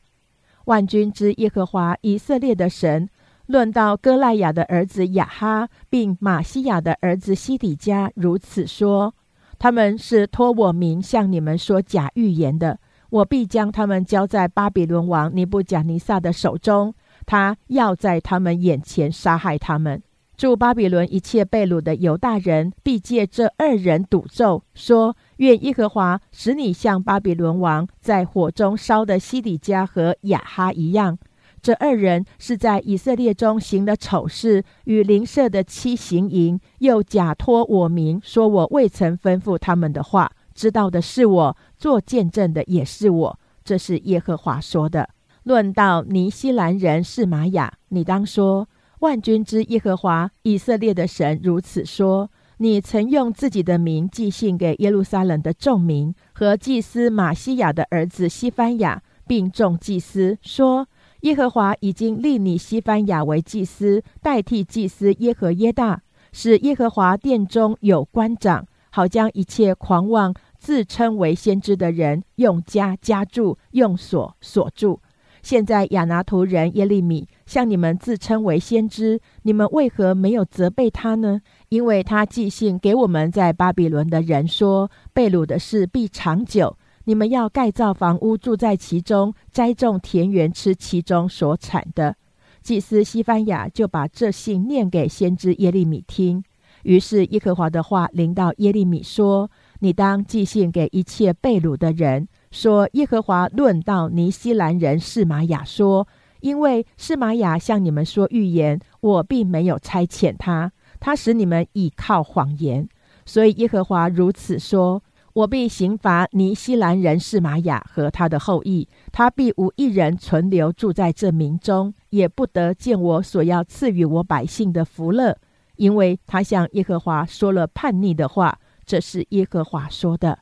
[0.66, 3.10] 万军之耶和华以色列的神，
[3.48, 9.14] 论到哥赖雅的儿子亚哈，并马西亚的儿子西底家，如此说：
[9.58, 12.80] 他们是托我名向你们说假预言的，
[13.10, 16.94] 我必将他们交在巴比伦王尼布贾尼撒的手中，
[17.26, 20.02] 他要在他们眼前杀害他们。
[20.36, 31.18] 住巴比伦一切被掳的犹大人，必借这二人赌咒，说：愿耶和华使你像巴比伦王在火中烧的西底家和亚哈一样。
[31.62, 40.32] 这二人是在以色列中行了丑事，与邻舍的妻行淫，又假托我名，说我未曾吩咐他们的话。
[40.54, 43.40] 知道的是我，做见证的也是我。
[43.64, 45.10] 这是耶和华说的。
[45.44, 48.68] 论到尼西兰人是玛雅，你当说。
[49.04, 60.88] 万军之耶和华以色列的神如此说：你曾用自己的名寄信给耶路撒冷的众民和祭司马西亚的儿子西番雅，并众祭司说：
[61.24, 66.01] 耶和华已经立你西番雅为祭司，代替祭司耶和耶大，
[66.32, 75.01] 使耶和华殿中有官长，好将一切狂妄自称为先知的人用枷枷住，用锁锁住。
[75.44, 81.41] 现在亚拿图人耶利米向你们自称为先知，你们为何没有责备他呢？
[81.68, 92.16] 因为他寄信给我们在巴比伦的人说，被掳的事必长久，你们要盖造房屋住在其中，栽种田园吃其中所产的。
[92.62, 96.41] 祭司西番雅就把这信念给先知耶利米听，
[96.84, 106.08] 于是耶和华的话临到耶利米说：“你当寄信给一切被掳的人。”说耶和华论到尼西兰人示玛雅说
[106.41, 112.88] ：“因为示玛雅向你们说预言，我并没有差遣他，他使你们倚靠谎言。
[113.26, 115.01] 所以耶和华如此说：
[115.34, 125.36] 我必刑罚尼西兰人示玛雅和他的后裔，他必无一人存留住在这民中，也不得见我所要赐予我百姓的福乐，
[125.78, 128.60] 因为他向耶和华说了叛逆的话。
[128.86, 130.38] 这是耶和华说的。”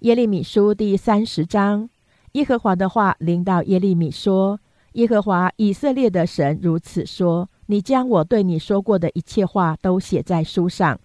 [0.00, 1.90] 耶利米书第三十章，
[2.32, 4.58] 耶和华的话临到耶利米说
[4.92, 10.98] ：“耶和华以色列的神如此说：你将我对你说过的一切话都写在书上。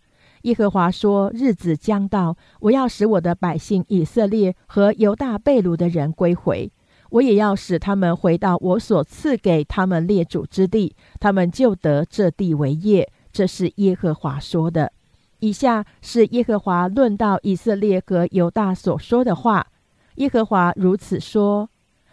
[0.43, 6.71] 耶和华说：日子将到，我要使我的百姓以色列和犹大被掳的人归回，
[7.09, 13.11] 我也要使他们回到我所赐给他们列祖之地，他们就得这地为业。
[13.33, 14.93] 这是耶和华说的。”
[15.39, 19.67] 以下是耶和华论到以色列和犹大所说的话。
[20.15, 21.69] 耶和华如此说：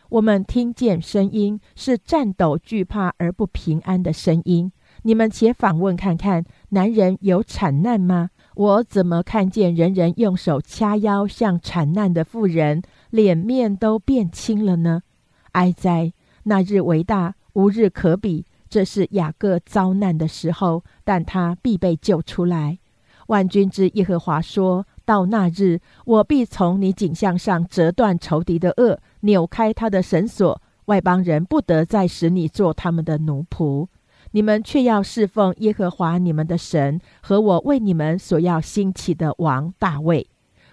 [0.08, 4.72] 我们听见声音，是颤抖、惧怕而不平安的声音。
[5.04, 8.30] 你们且访问看看，男人有产难吗？
[8.54, 15.02] 我怎么看见人人用手掐腰，像产难的妇人，脸面都变青了呢？
[15.52, 16.12] 哀哉！
[16.44, 18.44] 那日为大，无日可比。
[18.68, 22.78] 这是雅各遭难的时候，但他必被救出来。
[23.32, 30.60] 万军之耶和华说：“到那日，我必从你颈项上折断仇敌的轭，扭开他的绳索。
[30.84, 33.86] 外邦人不得再使你做他们的奴仆，
[34.32, 40.28] 你们却要侍奉耶和华你们的神和我为你们所要兴起的王大卫。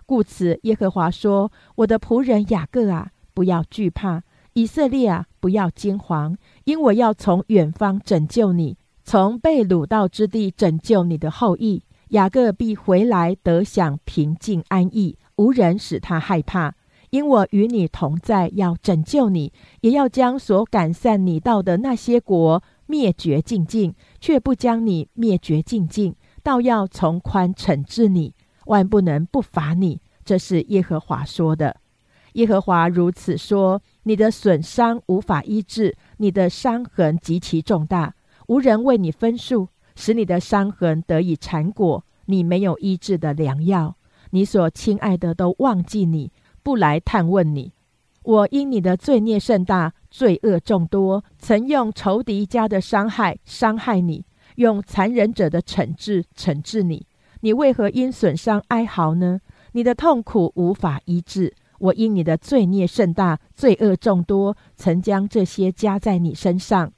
[0.06, 4.20] 故此，耶和华说：我的仆人雅各啊，不要惧怕；
[4.52, 6.36] 以色列啊，不要惊惶，
[6.66, 16.74] 因我要从远方拯救你，从被掳到之地拯救你的后裔。”雅各必回来得享平静安逸，无人使他害怕，
[17.12, 28.34] 因我与你同在，要拯救你，也要将所赶散你到的那些国灭绝尽尽，却不将你灭绝尽尽，倒要从宽惩治你。
[28.66, 30.02] 万不能不罚你。
[30.26, 31.78] 这是耶和华说的。
[32.34, 38.14] 耶和华如此说：你的损伤无法医治，你的伤痕极其重大，
[38.48, 39.68] 无人为你分数，
[40.00, 42.06] 使你的伤痕得以缠裹。
[42.28, 43.98] 你没有医治的良药，
[44.30, 46.32] 你所亲爱的都忘记你，
[46.64, 47.74] 不来探问你。
[48.24, 54.24] 我因你的罪孽甚大，罪恶众多，曾用仇敌家的伤害伤害你，
[54.56, 57.06] 用残忍者的惩治惩治你。
[57.42, 59.42] 你为何因损伤哀嚎呢？
[59.74, 61.54] 你的痛苦无法医治。
[61.80, 66.94] 我因你的罪孽甚大，罪恶众多，曾将这些加在你身上。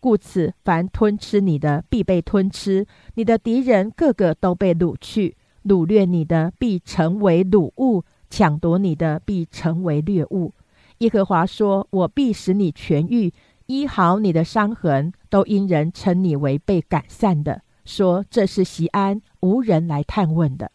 [0.00, 2.84] 故此，凡吞吃你的，必被吞吃；
[3.14, 10.52] 你的敌人个个都被掳去，掳掠你的必成为掳物，抢夺你的必成为掠物。
[10.98, 13.32] 耶和华说：“我必使你痊愈，
[13.66, 15.12] 医好你的伤痕。
[15.28, 20.70] 都因人称你为被赶散的，说这是西安，无人来探问的。”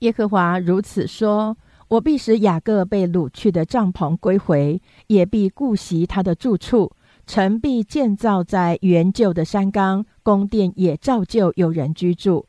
[0.00, 1.56] 耶和华如此说
[1.86, 6.90] ：“我必使雅各被掳去的帐篷归回，也必顾惜他的住处。”
[7.32, 12.44] 城必建造在原旧的山冈，宫殿也照旧有人居住，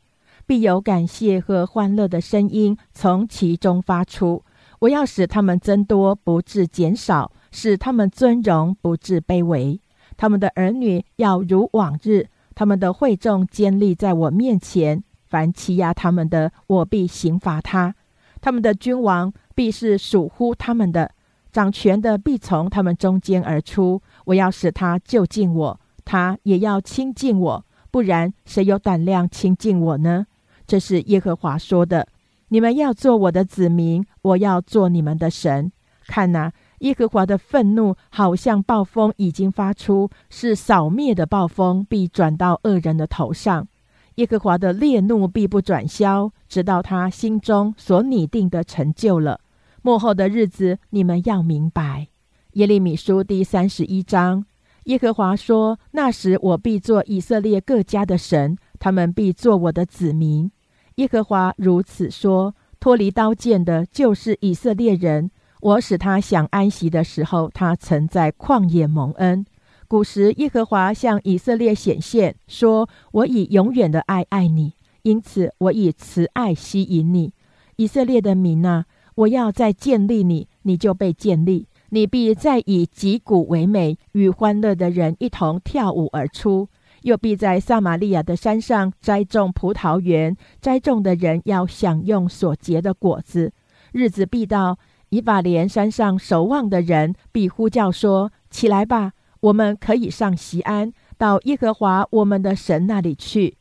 [0.45, 4.43] 必有感谢和欢乐的声音从其中发出。
[4.79, 9.79] 我要使他们增多，不致减少；使他们尊荣，不致卑微。
[10.17, 15.01] 他们的儿女要如往日，他们的会众坚立在我面前。
[15.29, 17.93] 凡欺压他们的，我必刑罚他；
[18.41, 21.11] 他们的君王必是属乎他们的，
[21.53, 24.01] 掌权的必从他们中间而出。
[24.26, 30.26] 我要使他就近我，他也要亲近我，不然谁有胆量亲近我呢？
[30.65, 32.07] 这是耶和华说的。
[32.49, 35.71] 你们要做我的子民，我要做你们的神。
[36.05, 43.67] 看哪，耶和华的愤怒好像暴风已经发出，是扫灭的暴风，必转到恶人的头上。
[44.15, 49.39] 耶和华的烈怒必不转消，直到他心中所拟定的成就了。
[49.82, 52.09] 末后的日子，你们要明白。
[52.54, 54.45] 耶利米书第三十一章，
[54.84, 60.51] 耶和华说：“那时我必做以色列各家的神，他们必做我的子民。”
[60.95, 65.32] 耶和华如此说：“脱离刀剑的，就是以色列人。
[65.62, 69.43] 我使他想安息的时候，他曾在旷野蒙恩。
[69.88, 77.34] 古时，耶和华向以色列显现，说：我以永远的爱爱你，因此我以慈爱吸引你。
[77.78, 78.86] 以色列的民啊，
[79.16, 86.67] 我要再建立你，你就被建立。”你必再以击鼓为美，与欢乐的人一同跳舞而出；
[87.03, 93.53] 又必在撒玛利亚的山上栽种葡萄园，栽种的人要享用所结的果子。
[93.91, 94.79] 日子必到，
[95.09, 103.57] 以法莲山上守望的人必呼叫说：“起来吧，我们可以上西安，到耶和华我们的神那里去。”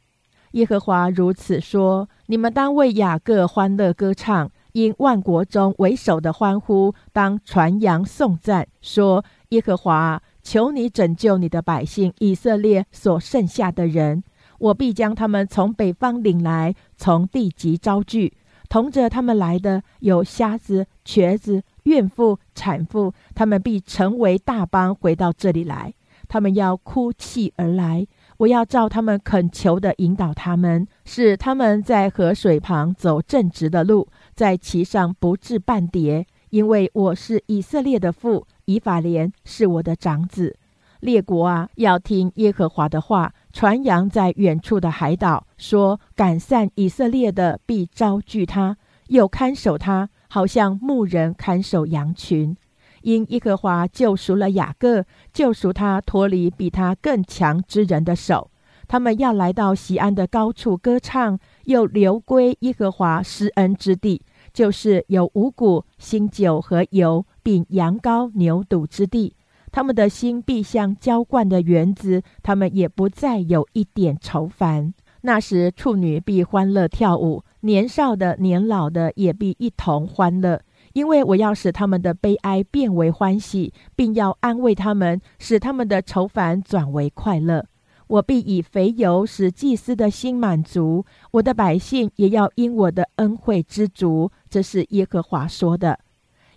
[0.52, 14.24] 耶和华如此说：“你们当为雅各欢乐歌唱。”因万国中为首的欢呼，当传扬颂赞，说：“耶和华，求你拯救你的百姓以色列所剩下的人。
[14.58, 18.32] 我必将他们从北方领来，从地极招聚。
[18.68, 25.92] 同着他们来的有瞎子、瘸子、孕妇、产妇，他们必成为大邦，回到这里来。
[26.28, 28.06] 他们要哭泣而来。
[28.38, 34.08] 我要照他们恳求的引导他们，使他们在河水旁走正直的路。”
[34.42, 40.58] 在其上不至半跌，因为我是以色列的父，以法莲是我的长子。
[40.98, 48.76] 列国啊，要听耶和华的话，传扬在远处的海岛，说赶散以色列的必招聚他，
[49.06, 52.56] 又看守他，好像牧人看守羊群。
[53.02, 58.50] 因耶和华救赎了雅各，救赎他脱离比他更强之人的手。
[58.88, 64.20] 他们要来到西安的高处歌唱，又流归耶和华施恩之地，
[64.52, 69.34] 就是有五谷、新酒和油，并羊羔、牛犊之地。
[69.70, 74.92] 他们的心必像浇灌的园子，他们也不再有一点愁烦。
[75.22, 80.60] 那时，处女必欢乐跳舞，年少的、年老的也必一同欢乐，
[80.92, 87.64] 因为我要使他们的悲哀变为欢喜，并要安慰他们，使他们的愁烦转为快乐。
[88.06, 94.30] 我必以肥油使祭司的心满足，我的百姓也要因我的恩惠知足。
[94.50, 95.98] 这是耶和华说的。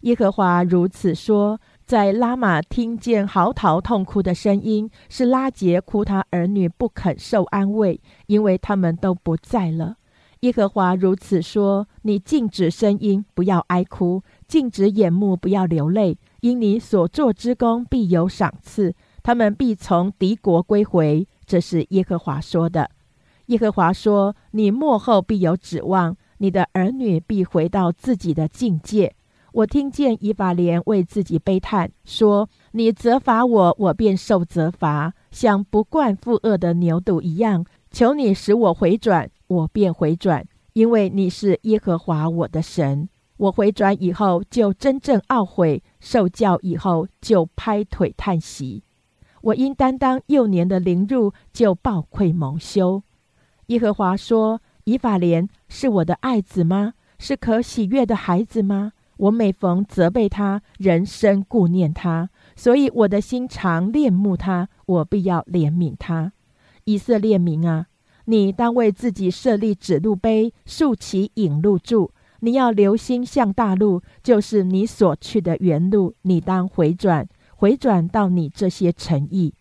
[0.01, 9.95] 耶和华如此说：在拉玛听见嚎啕痛哭的声音，是拉杰哭他儿女不肯受安慰，因为他们都不在了。
[10.41, 18.93] 耶和华如此说：你禁止声音，不要哀哭；禁止眼目，不要流泪，因你所做之功必有赏赐，
[19.23, 21.27] 他们必从敌国归回。
[21.45, 22.89] 这是耶和华说的。
[23.47, 29.15] 耶和华说：“你幕后必有指望，你的儿女必回到自己的境界。
[29.53, 37.65] 我听见以法莲为自己悲叹，说：“你责罚我，我便受责罚，像不惯负恶的牛犊一样。
[37.91, 43.07] 求你使我回转，我便回转，因为你是耶和华我的神。
[43.37, 48.83] 我回转以后，就真正懊悔；受教以后，就拍腿叹息。
[49.45, 53.03] 我因担当幼年的凌辱，就暴愧蒙羞。”
[53.67, 56.93] 耶和华说：“以法莲是我的爱子吗？
[57.19, 66.33] 是可喜悦的孩子吗？”我每逢责备他，人生顾念他，所以我的心常恋慕他，我必要怜悯他。
[66.83, 67.87] 以色列民啊，
[68.25, 72.11] 你当为自己设立指路碑，竖起引路柱。
[72.41, 76.13] 你要留心向大路，就是你所去的原路。
[76.23, 77.25] 你当回转，
[77.55, 79.53] 回转到你这些诚意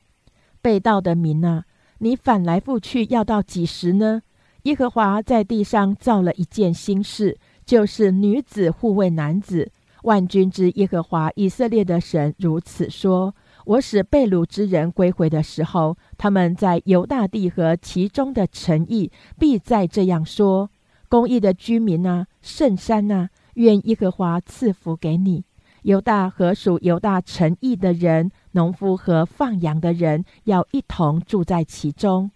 [0.61, 1.65] 被盗的民啊，
[1.99, 4.23] 你反来覆去要到几时呢？
[4.63, 7.39] 耶和华在地上造了一件新事。
[7.67, 9.73] 就是女子护卫男子，
[10.03, 13.35] 万军之耶和华以色列的神如此说：
[13.65, 20.69] 我使被掳之人归回的时候，他们在犹大地和其中的诚意，必再这样说：
[21.09, 25.45] 公义的居民啊，圣山啊，愿耶和华赐福给你。
[25.85, 32.31] 犹大和属犹大城邑的人，农夫和放羊的人，要一同住在其中。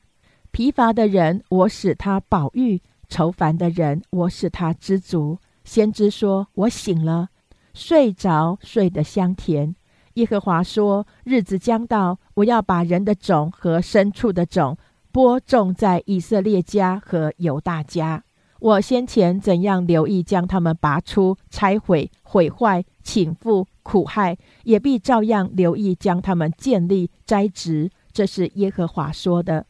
[0.51, 2.82] 疲乏的人，我使他饱育。
[3.09, 5.38] 愁烦的人，我使他知足。
[5.64, 7.30] 先知说：“我醒了，
[7.72, 9.74] 睡着，睡得香甜。”
[10.14, 14.76] 耶和华说：“日子将到，我要把人的种和牲畜的种
[15.11, 18.24] 播种在以色列家和犹大家。
[18.61, 29.64] 我先前怎样留意将他们拔出、拆毁、毁坏、倾覆、苦害，也必照样留意将他们建立、栽植。”这是耶和华说的。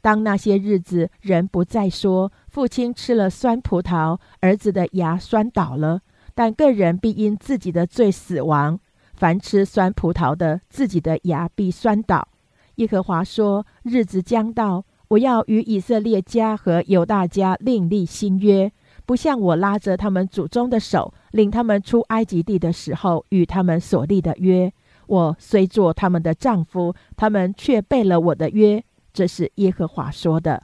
[0.00, 6.02] 当那些日子，人不再说父亲吃了酸葡萄，儿子的牙酸倒了，
[6.36, 8.78] 但个人必因自己的罪死亡。
[9.14, 12.28] 凡吃酸葡萄的，自己的牙必酸倒。
[12.76, 18.70] 耶和华说：日子将到，我要与以色列家和犹大家另立新约，
[19.06, 24.72] 不像我拉着他们祖宗的手，领他们出埃及地的时候与他们所立的约。
[25.08, 28.82] 我虽做他们的丈夫，他们却背了我的约。
[29.12, 30.62] 这是耶和华说的。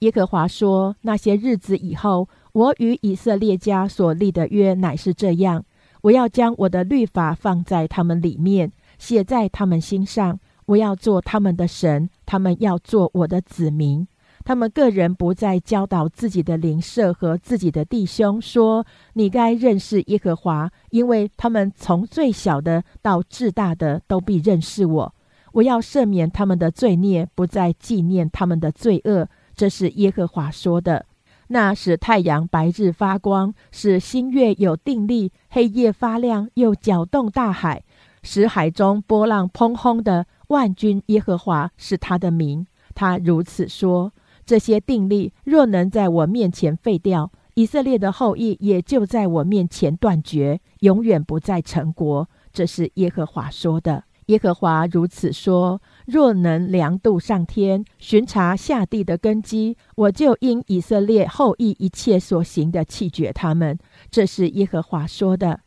[0.00, 5.64] 耶和华说：“那些日子以后，我与以色列家所立的约乃是这样：
[6.02, 10.40] 我要将我的律法放在他们里面，写在他们心上。
[10.66, 14.06] 我要做他们的神，他们要做我的子民。
[14.48, 25.14] 他们个人不再教导自己的邻舍和自己的弟兄，说：你该认识耶和华，因为他们从最小的到至大的都必认识我。”
[25.52, 29.28] 我要赦免他们的罪孽，不再纪念他们的罪恶。
[29.54, 31.04] 这是耶和华说的。
[31.48, 37.84] 那使太阳白日发光，使星月有定力，黑夜发亮，又搅动大海，
[38.22, 42.66] 使海中波浪砰轰的万军耶和华是他的名。
[42.94, 44.10] 他如此说：
[44.48, 52.26] 这些定力若能在我面前废掉，以色列的后裔也就在我面前断绝，永远不再成国。
[52.50, 54.04] 这是耶和华说的。
[54.28, 63.78] 耶和华如此说：若能量度上天，巡查下地的根基，我就因以色列后裔一切所行的弃绝他们。
[64.10, 65.60] 这是耶和华说的。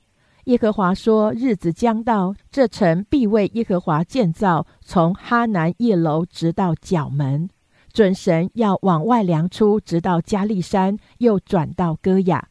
[0.45, 7.47] 耶和华说：日子将到，这城必为耶和华建造，从哈南一楼直到角门。
[7.91, 12.47] 准神要往外量出，直到加利山，又转到戈雅。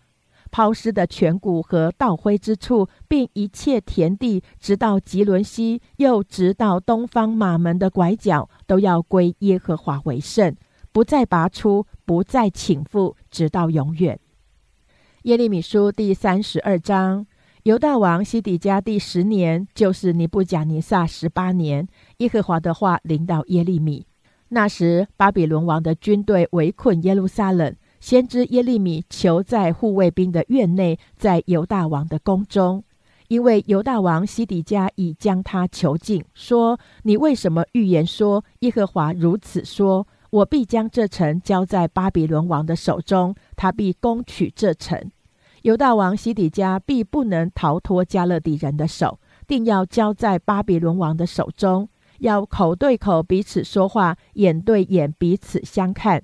[0.52, 10.56] 抛尸的颧骨和倒灰之处，并一切田地，直到吉伦西，又直到东方马门的拐角，都要归耶和华为圣，
[10.90, 14.18] 不再拔出，不再倾覆，直到永远。
[15.22, 17.24] 耶利米书第三十二章，
[17.62, 21.86] 犹大王西底家第十年，就是尼布甲尼撒十八年，
[22.16, 24.04] 耶和华的话临到耶利米。
[24.52, 27.74] 那时，巴比伦王的军队围困耶路撒冷。
[28.00, 32.82] 先知耶利米囚在护卫兵的院内，在犹大王的宫中，
[33.28, 40.06] 因为犹大王西底家已将他囚禁，说：“你为什么预言说耶和华如此说？
[40.30, 45.10] 我必将这城交在巴比伦王的手中，他必攻取这城。
[45.62, 51.89] 犹大王西底家必不能逃脱加勒底人的手，定要交在巴比伦王的手中，
[52.20, 56.22] 要口对口彼此说话，眼对眼彼此相看。”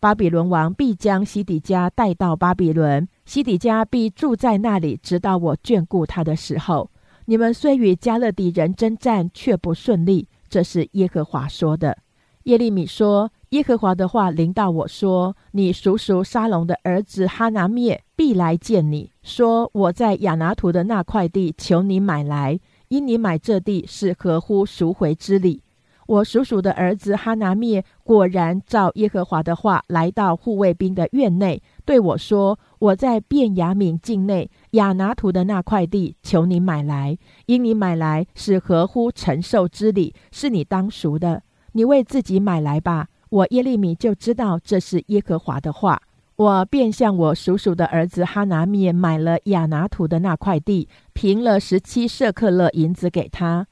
[0.00, 6.90] 巴比伦王必将西底家带到巴比伦，西底家必住在那里，直到我眷顾他的时候。
[7.26, 10.28] 你们虽与加勒底人征战，却不顺利。
[10.46, 11.96] 这是耶和华说的。
[12.42, 22.60] 耶利米说：“耶和华的话临到我说：“你叔叔沙龙的儿子哈拿灭必来见你，说我在亚拿图的那块地求你买来，
[22.94, 25.60] 因你买这地是合乎赎回之礼。”
[26.06, 37.16] 我叔叔的儿子哈拿灭果然照耶和华的话来到护卫兵的院内，对我说：“我在便雅敏境内亚拿图的那块地求你买来，
[37.46, 41.42] 因你买来是合乎承受之礼，是你当赎的，
[41.72, 46.00] 你为自己买来吧。”我耶利米就知道这是耶和华的话，
[46.36, 53.68] 我便向我叔叔的儿子哈拿灭买了亚拿土的那块地，平了十七舍克勒银子给他。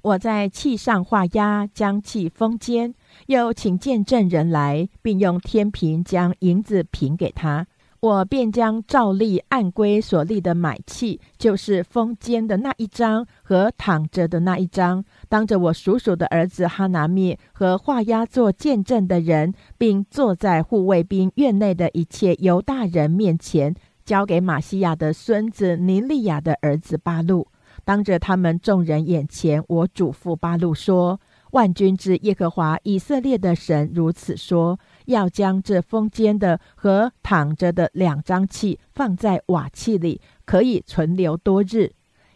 [0.00, 2.94] 我在器上画押，将器封缄，
[3.26, 7.66] 又请见证人来，并用天平将银子平给他。
[8.00, 23.74] 我便将照例按规所立的买契，就是封缄的那一张和躺着的那一张，当着我叔叔的儿子哈拿灭和画押做见证的人，并坐在护卫兵院内的一切犹大人面前，
[24.04, 27.48] 交给马西亚的孙子尼利亚的儿子巴路，
[27.84, 31.20] 当着他们众人眼前，我嘱咐巴路说
[31.52, 34.78] ：“万军之耶和华以色列的神如此说。”
[35.08, 41.92] 要将这封间的和躺着的两张器放在瓦器里，可以存留多日。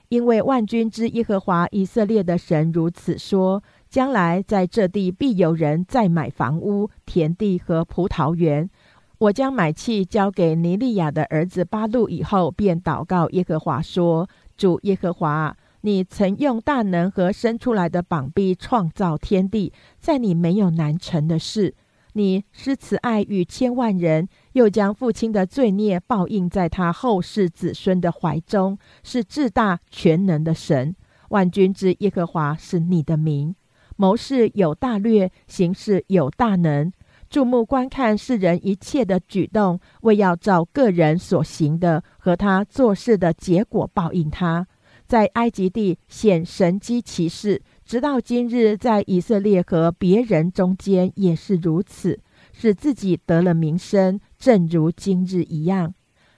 [0.08, 8.70] 因为万军之耶和华以色列的神如此说：将来在这地必有人再买房屋、田地和葡萄园。
[9.18, 21.74] 我将买器交给尼利亚的儿子巴路以后，便祷告耶和华说：主耶和华，你曾用大能和生出来的膀臂创造天地，在你没有难成的事。
[22.14, 30.94] 你施慈爱与千万人，又将父亲的罪孽报应在他后世子孙的怀中，是至大全能的神。
[31.30, 33.56] 万军之耶和华是你的名。
[33.96, 36.92] 谋事有大略，行事有大能。
[37.30, 44.66] 注目观看世人一切的举动，为要照个人所行的和他做事的结果报应他。
[45.12, 47.60] 在埃及地显神机骑士。
[47.84, 52.18] 直到今日，在以色列和别人中间也是如此，
[52.54, 55.92] 使自己得了名声，正如今日一样。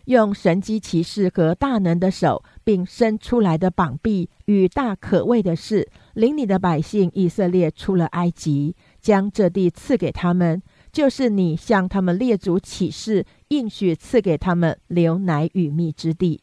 [0.07, 10.61] 用神机骑士和大能的手，并伸出来的膀臂与大可畏的事，领你的百姓以色列出了埃及，将这地赐给他们，
[10.91, 16.41] 就是你向他们列祖起誓应许赐给他们流奶与蜜之地。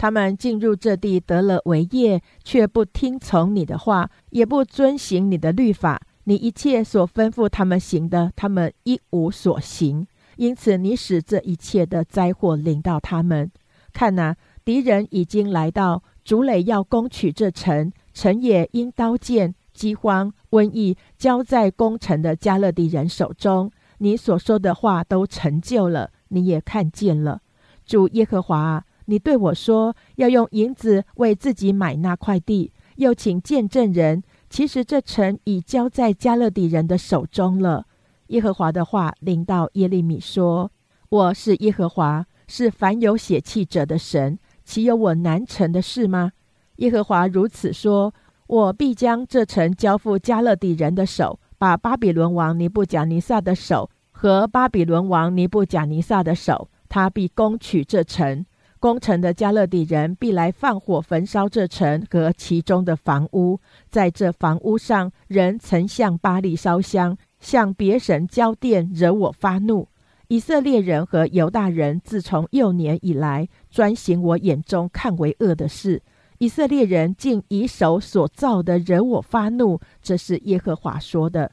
[0.00, 6.00] 他们进入这地得了为业，却不听从你的话，也不遵行你的律法。
[6.24, 10.06] 你一切所吩咐他们行的，他们一无所行。
[10.36, 13.50] 因此，你使这一切的灾祸临到他们。
[13.92, 14.34] 看哪，
[14.64, 23.70] 敌人已经来到，主垒要攻取这城，城也因刀剑、饥荒、瘟疫交在攻城的加勒底人手中。
[23.98, 27.42] 你所说的话都成就了，你也看见了，
[27.84, 28.82] 主耶和华。
[29.10, 34.22] 你对我说要用银子为自己买那块地，又请见证人。
[34.48, 37.86] 其实这城已交在加勒底人的手中了。
[38.28, 40.70] 耶和华的话临到耶利米说
[41.10, 46.30] ：“我是耶和华，是凡有血气者的神，岂有我难成的事吗？”
[46.78, 48.14] 耶和华如此说
[48.46, 58.46] ：“我必将这城交付加勒底人的手，把巴比伦王尼布甲尼撒的手和巴比伦王尼布甲尼撒的手，他必攻取这城。”
[58.80, 63.60] 攻城的加勒底人必来放火焚烧这城和其中的房屋，
[63.90, 69.86] 在这房屋上，人曾向巴利烧香，向别神交奠，惹我发怒。
[70.28, 76.00] 以色列人和犹大人自从幼年以来，专行我眼中看为恶的事。
[76.38, 81.52] 以色列人竟以手所造的惹我发怒，这是耶和华说的。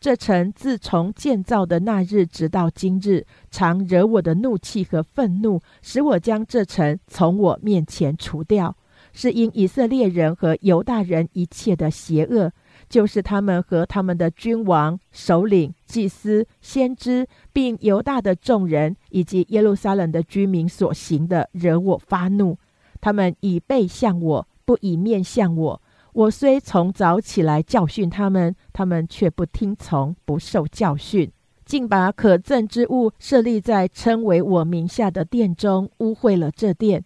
[0.00, 8.76] 这城自从建造的那日直到今日，常惹我的怒气和愤怒，使我将这城从我面前除掉。
[9.12, 12.52] 是因以色列人和犹大人一切的邪恶，
[12.88, 22.56] 就是他们和他们的君王、首领、祭司、先知，并犹大的众人以及耶路撒冷的居民所行的，惹我发怒。
[23.00, 25.82] 他们以背向我，不以面向我。
[26.18, 31.30] 我虽从早起来教训他们，他们却不听从，不受教训，
[31.64, 37.04] 竟把可憎之物设立在称为我名下的殿中，污秽了这殿。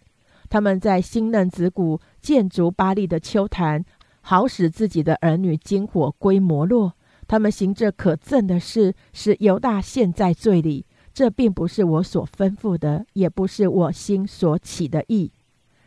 [0.49, 3.85] 他们在新嫩子谷建筑巴利的秋坛，
[4.21, 6.93] 好使自己的儿女金火归摩洛。
[7.27, 10.87] 他们行这可憎的事，使犹大陷在罪里。
[11.13, 15.31] 这并不是我所吩咐的，也不是我心所起的意。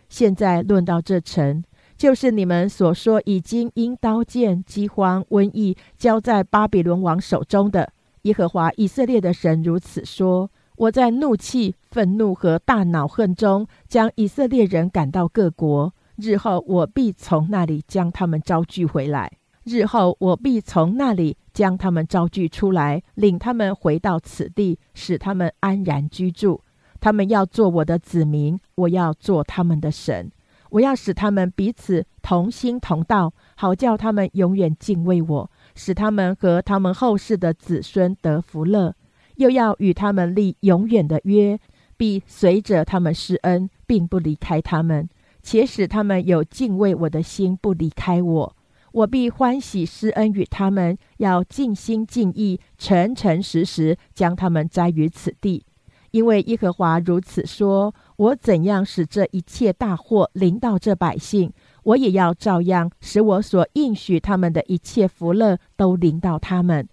[0.09, 1.65] 现在论到这城。
[1.97, 7.91] 就是你们所说已经因刀剑、饥荒、瘟疫交在巴比伦王手中的，
[8.23, 15.95] 耶和华以色列的神如此说：我在怒气、愤怒和大恼恨中，将以色列人赶到各国。
[16.17, 19.33] 日后我必从那里将他们招聚回来。
[19.65, 26.61] 日后我必从那里将他们招聚出来，领他们回到此地，使他们安然居住。
[27.01, 30.31] 他们要做我的子民，我要做他们的神。
[30.71, 38.95] 我要使他们彼此同心同道，好叫他们永远敬畏我，使他们和他们后世的子孙得福乐。
[39.37, 41.59] 又要与他们立永远的约，
[41.97, 45.09] 必随着他们施恩，并不离开他们，
[45.43, 48.57] 且使他们有敬畏我的心，不离开我。
[48.93, 55.67] 我必欢喜施恩与他们，要尽心尽意、诚诚实实将他们栽于此地。
[56.13, 61.53] 因为耶和华如此说：我怎样使这一切大祸临到这百姓，
[61.83, 66.89] 我也要照样使我所应许他们的一切福乐都临到他们。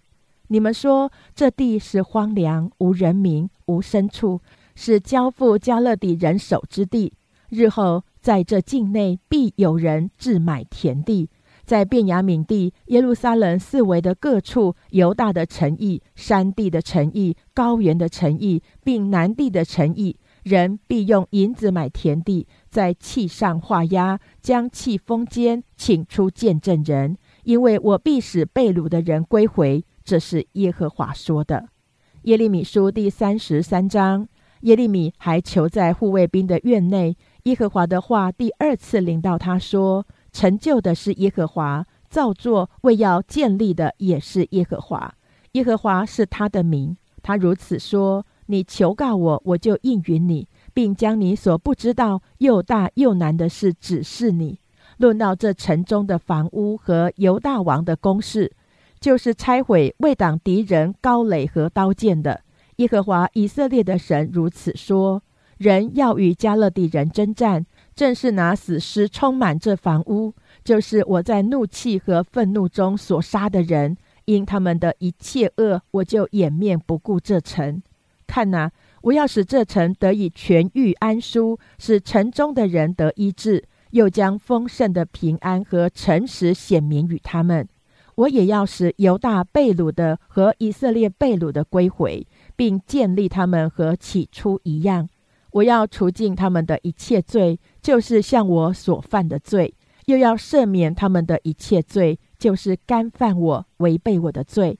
[0.48, 4.40] 你们说这地是荒凉、无人民、无牲畜，
[4.74, 7.14] 是交付加勒底人手之地。
[7.48, 11.30] 日后在这境内必有人置买田地。
[11.64, 20.14] 在便雅悯地、耶路撒冷四围的各处，犹大的城邑、山地的城邑、高原的城邑，并南地的城邑，
[20.44, 29.84] 人必用银子买田地，在契上画押，将契封缄，请出见证人，因为我必使被掳的人归回。
[30.04, 31.68] 这是耶和华说的。
[32.22, 34.28] 耶利米书第三十三章，
[34.60, 40.06] 耶利米还囚在护卫兵的院内，耶和华的话第二次领到他说。
[40.30, 45.14] 成就的是耶和华，造作为要建立的也是耶和华。
[45.52, 46.96] 耶和华是他的名。
[47.22, 54.58] 他如此说：你求告我，我就应允你，并将你所不知道又大又难的事指示你。
[54.98, 58.52] 论到这城中的房屋和犹大王的宫室，
[59.00, 62.42] 就是拆毁为挡敌人高垒和刀剑的。
[62.76, 65.22] 耶和华以色列的神如此说：
[65.58, 67.66] 人要与加勒底人征战。
[67.94, 70.34] 正是拿死尸充满这房屋，
[70.64, 77.80] 就是我在怒气和愤怒中所杀的人，因他们的一切恶，我就掩面不顾这城。
[78.34, 78.68] 看呐，
[79.02, 83.62] 我要使这城得以痊愈安舒，使城中的人得医治，
[83.92, 87.68] 又将丰盛的平安和诚实显明与他们。
[88.16, 92.26] 我也要使犹大被掳的和以色列被掳的归回，
[92.56, 95.08] 并建立他们和起初一样。
[95.52, 99.72] 我要除尽他们的一切罪，就是向我所犯的罪；
[100.06, 104.76] 又要赦免他们的一切罪，就是干犯我、违背我的罪。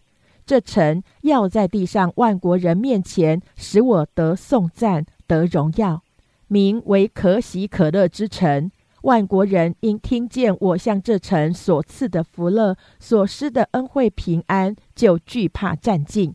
[0.46, 6.02] 这城要在地上万国人面前使我得颂赞、得荣耀，
[6.48, 8.70] 名为可喜可乐之城。
[9.02, 16.34] 万国人因听见我向这城所赐的福乐、所施的恩惠、平安，就惧怕战尽。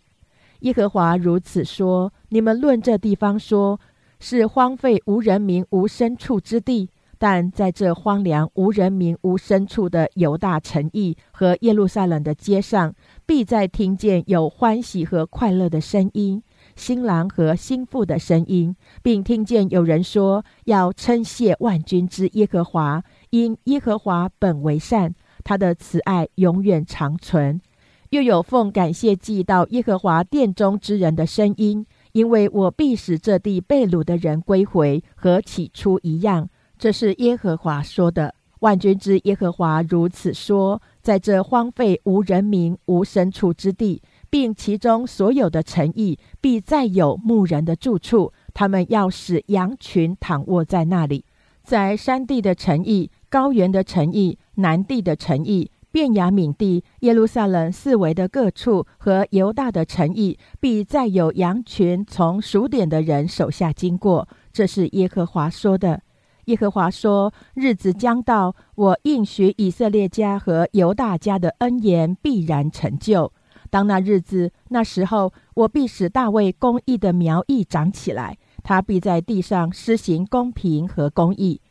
[0.59, 3.79] 耶和华如此说：你们论这地方说。
[4.21, 12.93] 是荒废无人民无牲畜之地，但在这荒凉无人民无牲畜的犹大城邑和耶路撒冷的街上，
[13.29, 16.41] 必再听见有欢喜和快乐的声音，
[16.75, 25.13] 新郎和新妇的声音，并听见有人说要称谢万军之耶和华，因耶和华本为善，
[25.43, 27.61] 他的慈爱永远长存。
[28.09, 31.85] 又有奉感谢祭到耶和华殿中之人的声音。
[32.13, 36.49] 因为我必使这地被掳的人归回，和起初一样。
[36.79, 38.33] 这是耶和华说的。
[38.59, 48.33] 万军之耶和华如此说：在这荒废无人民、无牲畜之地，并其中所有的城邑，必再有牧人的住处。
[48.53, 51.25] 他们要使羊群躺卧在那里。
[51.63, 55.71] 在山地的城邑、高原的城邑、南地的城邑。
[55.91, 64.27] 便雅悯地、耶路撒冷四围的各处和犹大的城邑，必再有羊群从数点的人手下经过。
[64.53, 66.03] 这是耶和华说的。
[66.49, 73.31] 耶和华说：“日子将到，我应许以色列家和犹大家的恩言必然成就。
[73.69, 81.61] 当那日子、那时候，我必使大卫公义的苗裔长起来，他必在地上施行公平和公义。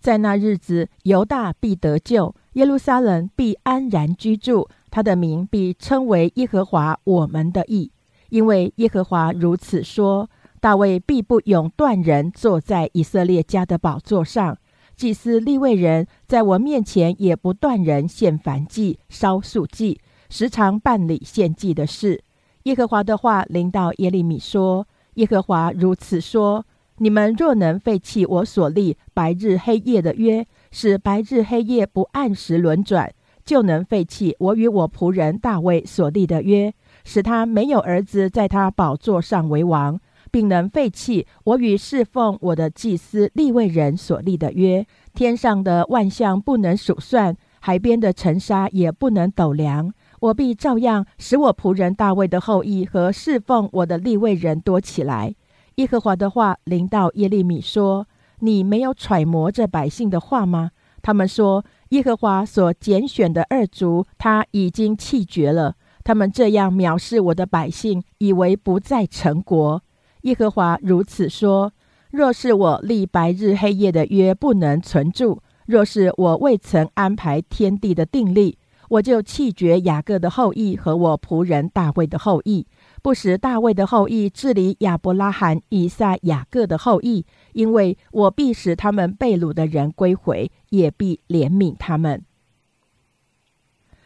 [0.00, 7.92] 在那日子，犹大必得救。”耶路撒冷必安然居住，他的名必称为耶和华我们的义，
[8.30, 10.30] 因为耶和华如此说：
[10.62, 14.56] 大卫必不永断人坐在以色列家的宝座上，
[14.94, 19.98] 祭司立位人在我面前也不断人献燔祭、烧素祭，
[20.30, 22.22] 时常办理献祭的事。
[22.62, 26.64] 耶和华的话临到耶利米说：耶和华如此说：
[26.98, 30.46] 你们若能废弃我所立白日黑夜的约。
[30.70, 33.12] 使白日黑夜不按时轮转，
[33.44, 36.72] 就能废弃我与我仆人大卫所立的约，
[37.04, 40.00] 使他没有儿子在他宝座上为王，
[40.32, 44.84] 并能废弃我与侍奉我的祭司立位人所立的约。
[45.14, 49.92] 天上的万象不能数算，海边的尘沙也不能斗量。
[50.20, 55.34] 我必照样使我仆人大卫的后裔和侍奉我的立位人多起来。
[55.76, 58.06] 耶和华的话临到耶利米说
[58.40, 60.70] ：“你没有揣摩这百姓的话吗？
[61.02, 65.74] 他们说，耶和华所拣选的二族他已经弃绝了。
[66.04, 69.82] 他们这样藐视我的百姓，以为不再成国。
[70.22, 71.72] 耶和华如此说：
[72.10, 78.58] 若是我立白日黑夜的约不能存住，若是我未曾安排天地的定力，
[78.88, 82.66] 我就弃绝雅各的后裔和我仆人大卫的后裔。”
[83.02, 92.22] 不使大卫的后裔治理亚伯拉罕、以撒、雅各的后裔，因为我必使他们被掳的人归回，也必怜悯他们。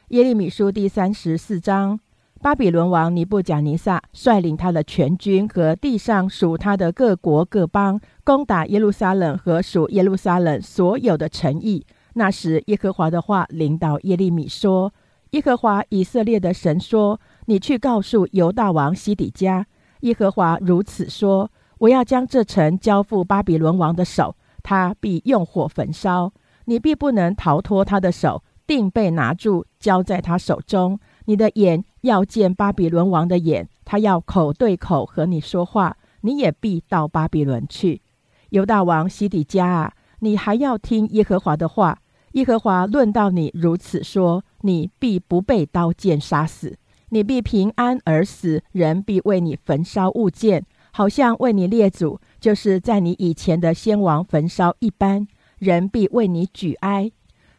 [0.08, 2.00] 耶利米书第三十四章：
[2.40, 11.84] 巴比伦王尼布甲尼撒率领他的全军和地上属他的各国各邦，攻打耶路撒冷和属耶路撒冷所有的城邑。
[12.14, 14.92] 那时，耶和华的话领导耶利米说
[15.32, 19.66] ：“耶和华以色列的神说。”你去告诉犹大王西底家，
[20.00, 26.32] 耶和华如此说：我要将这城交付巴比伦王的手，他必用火焚烧，
[26.64, 30.98] 你必不能逃脱他的手，定被拿住，交在他手中。
[31.26, 38.00] 你的眼要见巴比伦王的眼，他要口对口和你说话，你也必到巴比伦去。
[38.48, 41.98] 犹大王西底家啊，你还要听耶和华的话。
[42.32, 46.76] 耶和华论到你如此说：你必不被刀剑杀死。
[47.10, 55.26] 你必平安而死，人必为你焚烧物件，好像为你列祖，就是在你以前的先王焚烧一般。
[55.58, 57.10] 人必为你举哀，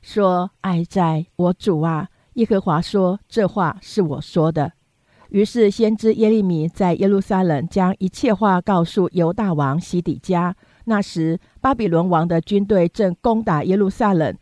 [0.01, 4.73] 说：“哀哉，我主啊！”耶和华说：“这话是我说的。”
[5.29, 10.55] 于是先知耶利米在耶路撒冷将一切话告诉犹大王西底家。
[10.85, 14.37] 那时，巴比伦王的军队正攻打耶路撒冷，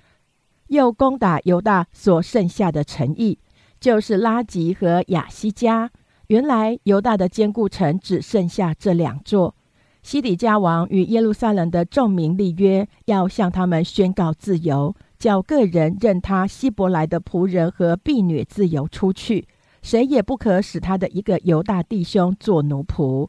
[0.68, 3.40] 又攻打犹大所剩下的城邑。
[3.80, 5.90] 就是拉吉和亚西加。
[6.28, 9.56] 原来犹大的坚固城只剩下这两座。
[10.02, 19.48] 西底家王与耶路撒冷的众民立约，要向他们宣告自由，叫个人任他希伯来的仆人和婢女自由出去，
[19.82, 23.28] 谁也不可使他的一个犹大弟兄做奴仆。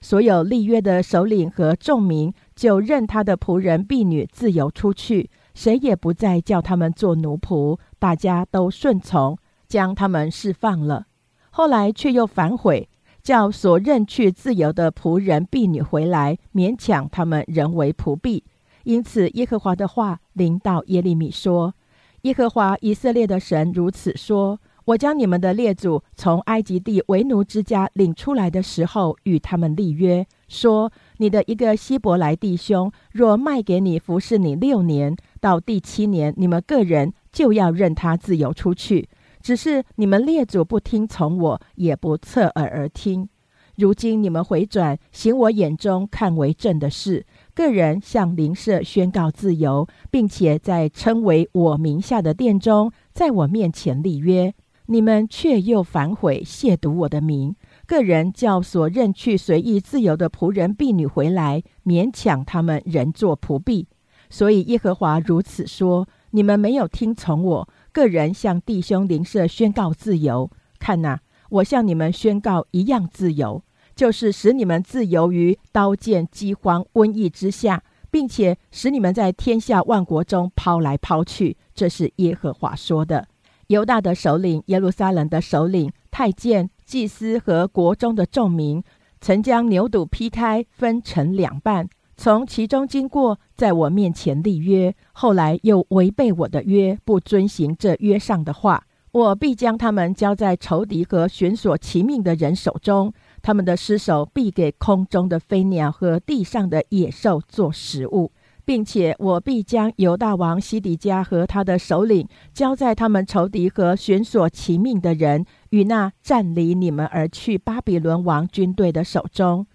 [0.00, 9.36] 所有立约的首领和众民就任他的仆人婢女自由出去，谁也不再叫他们做奴仆，大家都顺从。
[9.66, 11.06] 将他们释放了，
[11.50, 12.88] 后来却又反悔，
[13.20, 18.44] 叫所任去自由的仆人婢女回来，勉强他们人为仆婢。
[18.84, 21.74] 因此，耶和华的话临到耶利米说
[22.22, 39.08] ：“耶和华以色列的神如此说：我将你们的列祖从埃及地为奴之家领出来的时候，与他们立约，说：你的一个希伯来弟兄若卖给你服侍你六年，到第七年，你们个人就要任他自由出去。”
[39.42, 43.28] 只是你们列祖不听从我，也不侧耳而听。
[43.74, 54.54] 如今你们回转，行我眼中看为正的事，个人向邻舍宣告自由，并且在称为我名下的殿中，在我面前立约。
[54.86, 57.54] 你们却又反悔，亵渎我的名。
[57.86, 63.86] 个人叫所任去随意自由的仆人婢女回来，勉强他们人做仆婢。
[64.28, 67.68] 所以耶和华如此说：你们没有听从我。
[67.92, 71.18] 个人向弟兄邻舍宣告自由，看呐，
[71.50, 73.62] 我向你们宣告一样自由，
[74.02, 81.56] 就是使你们自由于刀剑、饥荒、瘟疫之下，并且使你们在天下万国中抛来抛去。
[81.72, 83.28] 这是耶和华说的。
[83.68, 88.82] 犹大的首领、耶路撒冷的首领、太监、祭司和国中的众民，
[89.20, 91.88] 曾将牛犊劈开，分成两半。
[92.16, 108.30] 从其中经过，在我面前立约，后来又违背我的约，不遵行这约上的话，我必将他们交在仇敌和寻索其命的人手中，他们的尸首必给空中的飞鸟和地上的野兽做食物，
[108.64, 119.66] 并且我必将犹大王西底家和他的首领交在他们仇敌和寻索其命的人与那占离你们而去巴比伦王军队的手中。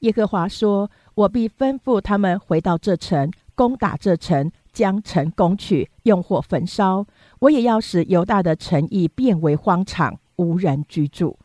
[0.00, 0.90] 耶和华说。
[1.16, 7.06] 我必吩咐他们回到这城，攻打这城，将城攻取，用火焚烧。
[7.38, 11.38] 我也要使犹大的城邑变为荒场，无人居住。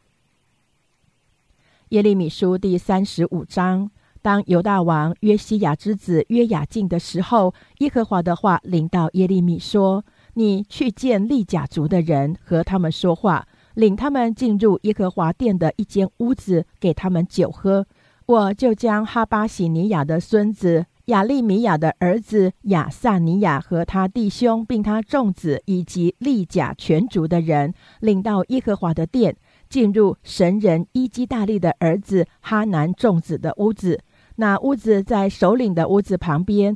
[1.90, 3.90] 耶利米书第三十五章：
[4.22, 17.88] 当犹大王约西亚之子约雅敬的时候，耶和华的话临到耶利米说：“你去见利甲族的人，和他们说话。”领他们进入耶和华殿的一间屋子，给他们酒喝。
[18.28, 29.36] 我就将哈巴喜尼亚的孙子亚利米亚的儿子亚萨尼亚和他弟兄，并他众子以及利甲全族的人，领到耶和华的殿，
[29.70, 34.01] 进入神人伊基大利的儿子哈南众子的屋子。
[34.38, 36.76] 那屋子在首领的屋子旁边，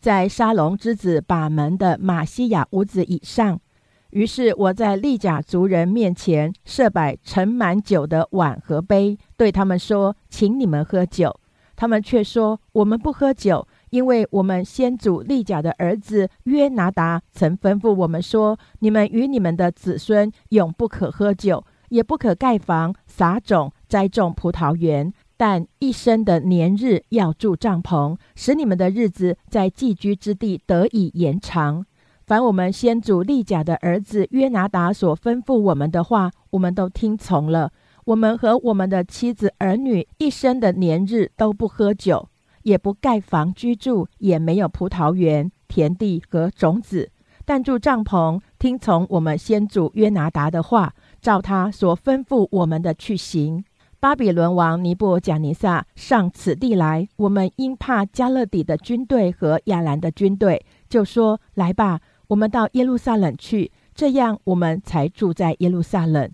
[0.00, 3.60] 在沙龙之子把门的马西亚屋子以上。
[4.10, 11.38] 于是我在利甲族人面前设摆盛满酒的碗和杯，对他们说：“请你们喝酒。”
[11.74, 31.84] 他们却说：“我们不喝酒，因为我们先祖利甲的儿子约拿达曾吩咐我们说：你们与你们的子孙永不可喝酒，也不可盖房、撒种、栽种葡萄园，但一生的年日要住帐篷，使你们的日子在寄居之地得以延长。”
[32.26, 37.70] 凡我们先祖利甲的儿子约拿达所吩咐我们的话，我们都听从了。
[38.06, 42.30] 我们和我们的妻子儿女一生的年日都不喝酒，
[42.62, 47.10] 也不盖房居住，也没有葡萄园、田地和种子，
[47.44, 53.64] 但住帐篷，听从我们先祖约拿达的话，照他所吩咐我们的去行。
[54.00, 66.28] 巴比伦王尼布贾尼撒上此地来，我们因怕加勒底的军队和亚兰的军队，就说：“来吧。”我们到耶路撒冷去，这样我们才住在耶路撒冷。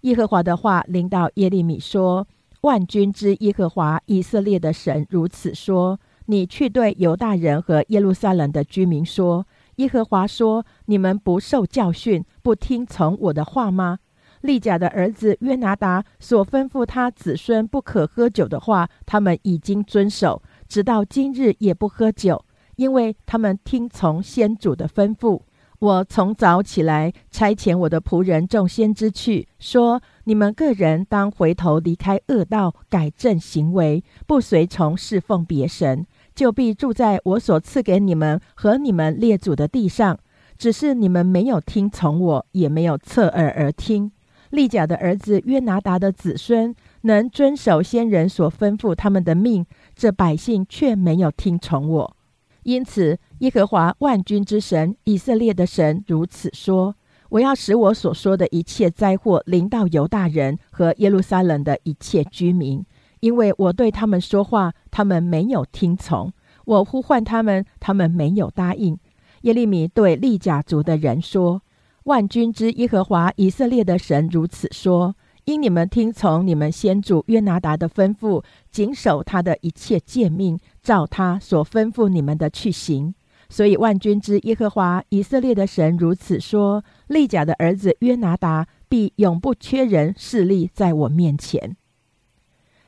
[0.00, 2.26] 耶和华的话临到耶利米说
[2.62, 9.46] ：“万军之耶和华以色列的神如此说：你去对犹大人和耶路撒冷的居民说：
[9.76, 13.98] 耶和华说：你们不受教训，不听从我的话吗？
[14.42, 22.44] 利甲的儿子约拿达所吩咐他子孙不可喝酒的话，他们已经遵守，直到今日也不喝酒。”
[22.76, 25.40] 因为他们听从先祖的吩咐，
[25.78, 40.18] 我从早起来差遣我的仆人众先知去，说：你们个人当回头离开恶道，改正行为，不随从侍奉别神，就必住在我所赐给你们和你们列祖的地上。
[40.58, 44.12] 只是你们没有听从我，也没有侧耳而听。
[44.56, 52.16] 利甲的儿子约拿达的子孙能遵守先人所吩咐他们的命，这百姓却没有听从我。
[52.62, 56.96] 因此，耶和华万军之神以色列的神如此说
[57.28, 62.84] ：“我要使我所说的一切灾祸临到犹大人和耶路撒冷的一切居民，
[63.20, 66.30] 因为我对他们说话，他们没有听从；
[66.64, 68.98] 我呼唤他们，他们没有答应。”
[69.42, 71.62] 耶利米对利甲族的人说
[72.06, 75.14] ：“万军之耶和华以色列的神如此说。”
[75.46, 78.42] 因你们听从你们先祖约拿达的吩咐，
[78.72, 83.14] 谨守他的一切诫命，照他所吩咐你们的去行，
[83.48, 91.76] 所以万军之耶和华以色列的神如此说：利甲的儿子约拿达必永不缺人势力在我面前。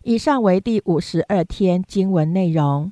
[0.03, 2.91] 以上为第五十二天经文内容。